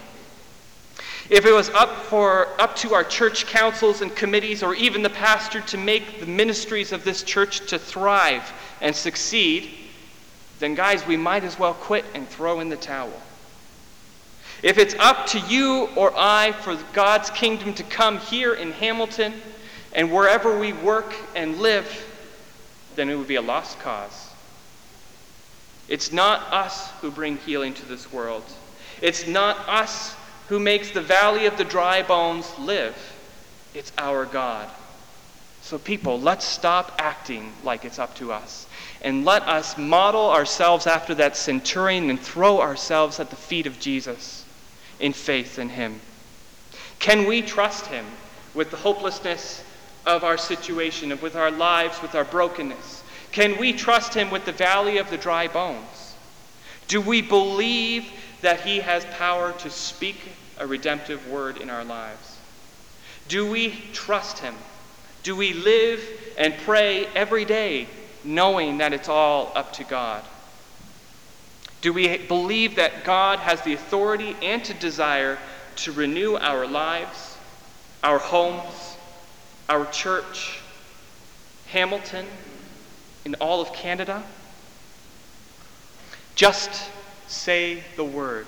If 1.29 1.45
it 1.45 1.53
was 1.53 1.71
up, 1.71 1.97
for, 2.05 2.49
up 2.61 2.77
to 2.77 2.95
our 2.95 3.03
church 3.03 3.47
councils 3.47 4.01
and 4.01 4.15
committees 4.15 4.63
or 4.63 4.75
even 4.77 5.03
the 5.03 5.11
pastor 5.11 5.61
to 5.63 5.79
make 5.79 6.21
the 6.21 6.27
ministries 6.27 6.93
of 6.93 7.03
this 7.03 7.23
church 7.23 7.67
to 7.69 7.79
thrive 7.79 8.53
and 8.81 8.95
succeed, 8.95 9.71
then 10.61 10.75
guys, 10.75 11.07
we 11.07 11.17
might 11.17 11.43
as 11.43 11.59
well 11.59 11.75
quit 11.75 12.05
and 12.15 12.29
throw 12.29 12.61
in 12.61 12.69
the 12.69 12.77
towel. 12.77 13.13
If 14.63 14.79
it's 14.79 14.95
up 14.95 15.27
to 15.27 15.41
you 15.41 15.89
or 15.97 16.13
I 16.17 16.53
for 16.53 16.79
God's 16.93 17.29
kingdom 17.31 17.75
to 17.75 17.83
come 17.83 18.19
here 18.19 18.55
in 18.55 18.73
Hamilton 18.73 19.35
and 19.93 20.13
wherever 20.13 20.59
we 20.59 20.73
work 20.73 21.13
and 21.35 21.59
live, 21.59 21.87
then 22.95 23.11
it 23.11 23.17
would 23.17 23.29
be 23.29 23.35
a 23.35 23.43
lost 23.43 23.79
cause. 23.81 24.31
It's 25.89 26.13
not 26.13 26.53
us 26.53 26.91
who 27.01 27.11
bring 27.11 27.37
healing 27.39 27.75
to 27.75 27.87
this 27.87 28.13
world. 28.13 28.45
It's 29.03 29.27
not 29.27 29.69
us 29.69 30.15
who 30.49 30.59
makes 30.59 30.91
the 30.91 31.01
valley 31.01 31.47
of 31.47 31.57
the 31.59 31.65
dry 31.65 32.03
bones 32.03 32.51
live. 32.59 32.97
It's 33.75 33.93
our 33.99 34.25
God. 34.25 34.69
So, 35.63 35.79
people, 35.79 36.21
let's 36.21 36.45
stop 36.45 36.93
acting 36.99 37.53
like 37.65 37.85
it's 37.85 37.99
up 37.99 38.15
to 38.17 38.33
us. 38.33 38.67
And 39.03 39.25
let 39.25 39.43
us 39.43 39.77
model 39.77 40.31
ourselves 40.31 40.87
after 40.87 41.15
that 41.17 41.37
centurion 41.37 42.09
and 42.09 42.21
throw 42.21 42.61
ourselves 42.61 43.19
at 43.19 43.31
the 43.31 43.37
feet 43.37 43.67
of 43.67 43.81
Jesus 43.81 44.45
in 45.01 45.13
faith 45.13 45.59
in 45.59 45.69
him. 45.69 46.01
Can 46.99 47.27
we 47.27 47.43
trust 47.43 47.87
him 47.87 48.07
with 48.55 48.71
the 48.71 48.77
hopelessness 48.77 49.63
of 50.07 50.23
our 50.23 50.39
situation, 50.39 51.13
of 51.13 51.21
with 51.21 51.35
our 51.35 51.51
lives, 51.51 52.01
with 52.01 52.15
our 52.15 52.25
brokenness? 52.25 53.03
Can 53.33 53.59
we 53.59 53.73
trust 53.73 54.15
him 54.15 54.31
with 54.31 54.45
the 54.45 54.53
valley 54.53 54.99
of 54.99 55.11
the 55.11 55.19
dry 55.19 55.49
bones? 55.49 56.15
Do 56.89 57.01
we 57.01 57.21
believe 57.21 58.09
that 58.43 58.61
he 58.61 58.81
has 58.81 59.05
power 59.07 59.53
to 59.53 59.71
speak 59.71 60.17
a 60.59 60.67
redemptive 60.67 61.29
word 61.29 61.59
in 61.59 61.71
our 61.71 61.85
lives? 61.85 62.39
Do 63.29 63.51
we 63.51 63.71
trust 63.93 64.39
him? 64.39 64.55
Do 65.23 65.35
we 65.35 65.53
live 65.53 66.01
and 66.39 66.55
pray 66.59 67.07
every 67.07 67.45
day 67.45 67.89
knowing 68.23 68.79
that 68.79 68.93
it's 68.93 69.09
all 69.09 69.53
up 69.55 69.73
to 69.75 69.85
God? 69.85 70.23
Do 71.81 71.93
we 71.93 72.19
believe 72.19 72.77
that 72.77 73.05
God 73.05 73.39
has 73.41 73.61
the 73.63 73.75
authority 73.75 74.37
and 74.43 74.65
to 74.65 74.75
desire 74.75 75.39
to 75.77 75.93
renew 75.93 76.37
our 76.37 76.67
lives, 76.67 77.37
our 78.03 78.19
homes, 78.19 78.97
our 79.69 79.87
church, 79.87 80.61
Hamilton, 81.69 82.27
in 83.25 83.35
all 83.37 83.61
of 83.61 83.73
Canada? 83.73 84.23
Just 86.35 86.91
say 87.29 87.83
the 87.97 88.05
word. 88.05 88.47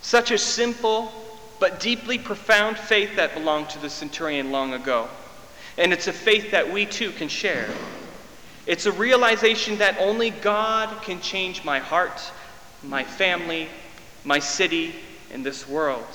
Such 0.00 0.30
a 0.30 0.38
simple 0.38 1.12
but 1.60 1.80
deeply 1.80 2.18
profound 2.18 2.76
faith 2.76 3.16
that 3.16 3.34
belonged 3.34 3.70
to 3.70 3.78
the 3.78 3.88
centurion 3.88 4.50
long 4.50 4.74
ago. 4.74 5.08
And 5.78 5.92
it's 5.92 6.08
a 6.08 6.12
faith 6.12 6.50
that 6.50 6.70
we 6.70 6.86
too 6.86 7.10
can 7.12 7.28
share. 7.28 7.68
It's 8.66 8.86
a 8.86 8.92
realization 8.92 9.78
that 9.78 9.96
only 9.98 10.30
God 10.30 11.02
can 11.02 11.20
change 11.20 11.64
my 11.64 11.78
heart, 11.78 12.20
my 12.82 13.04
family, 13.04 13.68
my 14.24 14.38
city, 14.38 14.94
and 15.32 15.44
this 15.44 15.68
world. 15.68 16.06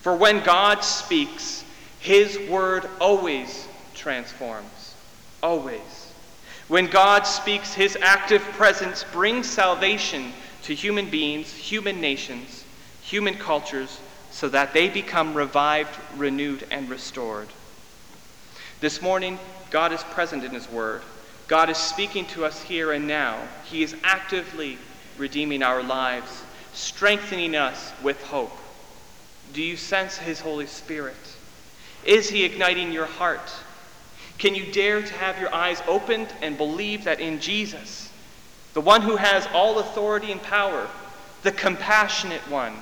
For 0.00 0.16
when 0.16 0.42
God 0.42 0.82
speaks, 0.82 1.64
his 1.98 2.38
word 2.48 2.88
always 3.00 3.66
transforms. 3.94 4.94
Always. 5.42 6.12
When 6.68 6.86
God 6.86 7.26
speaks, 7.26 7.74
his 7.74 7.98
active 8.00 8.42
presence 8.52 9.04
brings 9.12 9.48
salvation 9.48 10.32
to 10.62 10.74
human 10.74 11.10
beings, 11.10 11.52
human 11.52 12.00
nations, 12.00 12.64
human 13.02 13.34
cultures, 13.34 14.00
so 14.30 14.48
that 14.48 14.72
they 14.72 14.88
become 14.88 15.34
revived, 15.34 15.94
renewed, 16.16 16.66
and 16.70 16.88
restored. 16.88 17.48
This 18.80 19.02
morning, 19.02 19.38
God 19.70 19.92
is 19.92 20.02
present 20.04 20.44
in 20.44 20.52
his 20.52 20.70
word. 20.70 21.02
God 21.48 21.68
is 21.68 21.78
speaking 21.78 22.26
to 22.26 22.44
us 22.44 22.62
here 22.62 22.92
and 22.92 23.06
now. 23.06 23.38
He 23.64 23.82
is 23.82 23.96
actively 24.04 24.78
redeeming 25.18 25.62
our 25.62 25.82
lives, 25.82 26.42
strengthening 26.72 27.56
us 27.56 27.92
with 28.02 28.22
hope. 28.24 28.56
Do 29.52 29.62
you 29.62 29.76
sense 29.76 30.16
His 30.16 30.40
Holy 30.40 30.66
Spirit? 30.66 31.16
Is 32.04 32.30
He 32.30 32.44
igniting 32.44 32.92
your 32.92 33.06
heart? 33.06 33.52
Can 34.38 34.54
you 34.54 34.72
dare 34.72 35.02
to 35.02 35.14
have 35.14 35.40
your 35.40 35.52
eyes 35.52 35.82
opened 35.86 36.28
and 36.40 36.56
believe 36.56 37.04
that 37.04 37.20
in 37.20 37.40
Jesus, 37.40 38.09
the 38.74 38.80
one 38.80 39.02
who 39.02 39.16
has 39.16 39.46
all 39.52 39.78
authority 39.78 40.30
and 40.32 40.42
power, 40.42 40.88
the 41.42 41.52
compassionate 41.52 42.48
one, 42.48 42.74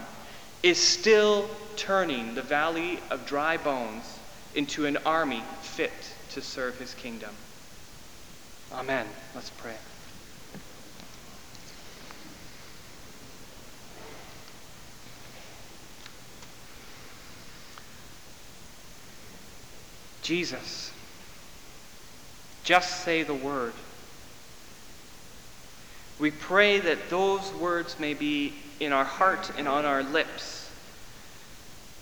is 0.62 0.78
still 0.78 1.48
turning 1.76 2.34
the 2.34 2.42
valley 2.42 2.98
of 3.10 3.24
dry 3.26 3.56
bones 3.56 4.18
into 4.54 4.86
an 4.86 4.96
army 4.98 5.42
fit 5.62 5.92
to 6.30 6.42
serve 6.42 6.78
His 6.78 6.94
kingdom? 6.94 7.34
Amen. 8.72 9.06
Let's 9.34 9.50
pray. 9.50 9.76
Jesus, 20.22 20.92
just 22.62 23.02
say 23.02 23.22
the 23.22 23.32
word. 23.32 23.72
We 26.18 26.30
pray 26.30 26.80
that 26.80 27.10
those 27.10 27.52
words 27.52 27.98
may 27.98 28.14
be 28.14 28.54
in 28.80 28.92
our 28.92 29.04
heart 29.04 29.52
and 29.56 29.68
on 29.68 29.84
our 29.84 30.02
lips. 30.02 30.70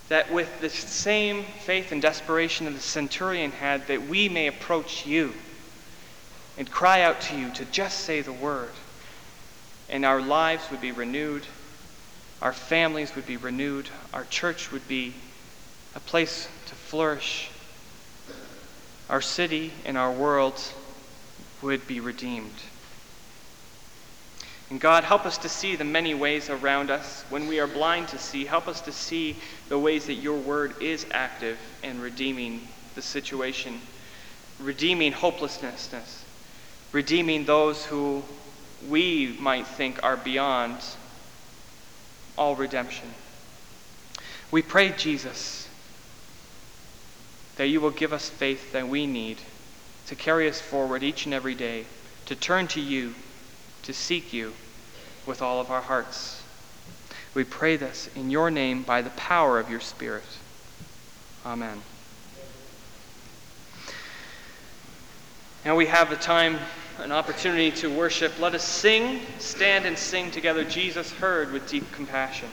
That 0.09 0.33
with 0.33 0.61
the 0.61 0.71
same 0.71 1.45
faith 1.45 1.93
and 1.93 2.01
desperation 2.01 2.67
that 2.67 2.75
the 2.75 2.81
centurion 2.81 3.51
had, 3.51 3.89
that 3.89 4.07
we 4.07 4.29
may 4.29 4.47
approach 4.47 5.07
you 5.07 5.35
and 6.57 6.71
cry 6.71 7.03
out 7.03 7.21
to 7.23 7.37
you 7.37 7.51
to 7.53 7.65
just 7.67 8.01
say 8.01 8.23
the 8.23 8.33
word. 8.33 8.71
And 9.89 10.05
our 10.05 10.21
lives 10.21 10.71
would 10.71 10.81
be 10.81 10.93
renewed, 10.93 11.47
our 12.41 12.53
families 12.53 13.15
would 13.15 13.27
be 13.27 13.37
renewed, 13.37 13.89
our 14.13 14.25
church 14.25 14.73
would 14.73 14.87
be 14.89 15.15
a 15.95 16.01
place 16.01 16.49
to 16.67 16.75
flourish, 16.75 17.51
our 19.09 19.21
city 19.21 19.73
and 19.85 19.97
our 19.97 20.11
world 20.11 20.61
would 21.63 21.87
be 21.87 22.01
redeemed. 22.01 22.55
And 24.71 24.81
God, 24.81 25.05
help 25.05 25.27
us 25.27 25.39
to 25.39 25.49
see 25.49 25.77
the 25.77 25.85
many 25.85 26.13
ways 26.13 26.51
around 26.51 26.91
us. 26.91 27.25
When 27.31 27.47
we 27.47 27.61
are 27.61 27.69
blind 27.69 28.09
to 28.09 28.19
see, 28.19 28.45
help 28.45 28.67
us 28.67 28.81
to 28.83 28.93
see 28.93 29.37
the 29.69 29.79
ways 29.79 30.07
that 30.07 30.15
your 30.15 30.37
word 30.37 30.75
is 30.83 31.07
active 31.13 31.59
and 31.85 32.03
redeeming 32.03 32.67
the 32.97 33.03
situation, 33.03 33.81
redeeming 34.59 35.13
hopelessness, 35.13 36.25
redeeming 36.91 37.45
those 37.45 37.85
who 37.85 38.25
we 38.89 39.37
might 39.39 39.67
think 39.67 40.03
are 40.03 40.17
beyond 40.17 40.77
all 42.37 42.57
redemption. 42.57 43.09
We 44.51 44.63
pray, 44.63 44.91
Jesus, 44.91 45.69
that 47.57 47.69
you 47.69 47.81
will 47.81 47.91
give 47.91 48.13
us 48.13 48.29
faith 48.29 48.73
that 48.73 48.89
we 48.89 49.07
need 49.07 49.39
to 50.07 50.15
carry 50.15 50.49
us 50.49 50.61
forward 50.61 51.03
each 51.03 51.25
and 51.25 51.35
every 51.35 51.55
day, 51.55 51.85
to 52.27 52.35
turn 52.35 52.67
to 52.69 52.81
you, 52.81 53.15
to 53.87 53.93
seek 53.93 54.33
you 54.33 54.53
with 55.27 55.41
all 55.41 55.61
of 55.61 55.71
our 55.71 55.81
hearts. 55.81 56.43
We 57.35 57.45
pray 57.45 57.77
this 57.77 58.11
in 58.15 58.31
your 58.31 58.51
name 58.51 58.83
by 58.83 59.03
the 59.03 59.11
power 59.11 59.59
of 59.59 59.71
your 59.71 59.81
Spirit. 59.81 60.25
Amen. 61.45 61.81
Now 65.65 65.77
we 65.77 65.87
have 65.87 66.13
a 66.13 66.17
time 66.17 66.59
an 66.99 67.13
opportunity 67.13 67.71
to 67.71 67.95
worship, 67.95 68.39
let 68.41 68.55
us 68.55 68.65
sing, 68.65 69.21
stand 69.39 69.85
and 69.85 69.99
sing 69.99 70.31
together. 70.31 70.65
Jesus 70.65 71.13
heard 71.13 71.53
with 71.53 71.69
deep 71.69 71.91
compassion. 71.93 72.49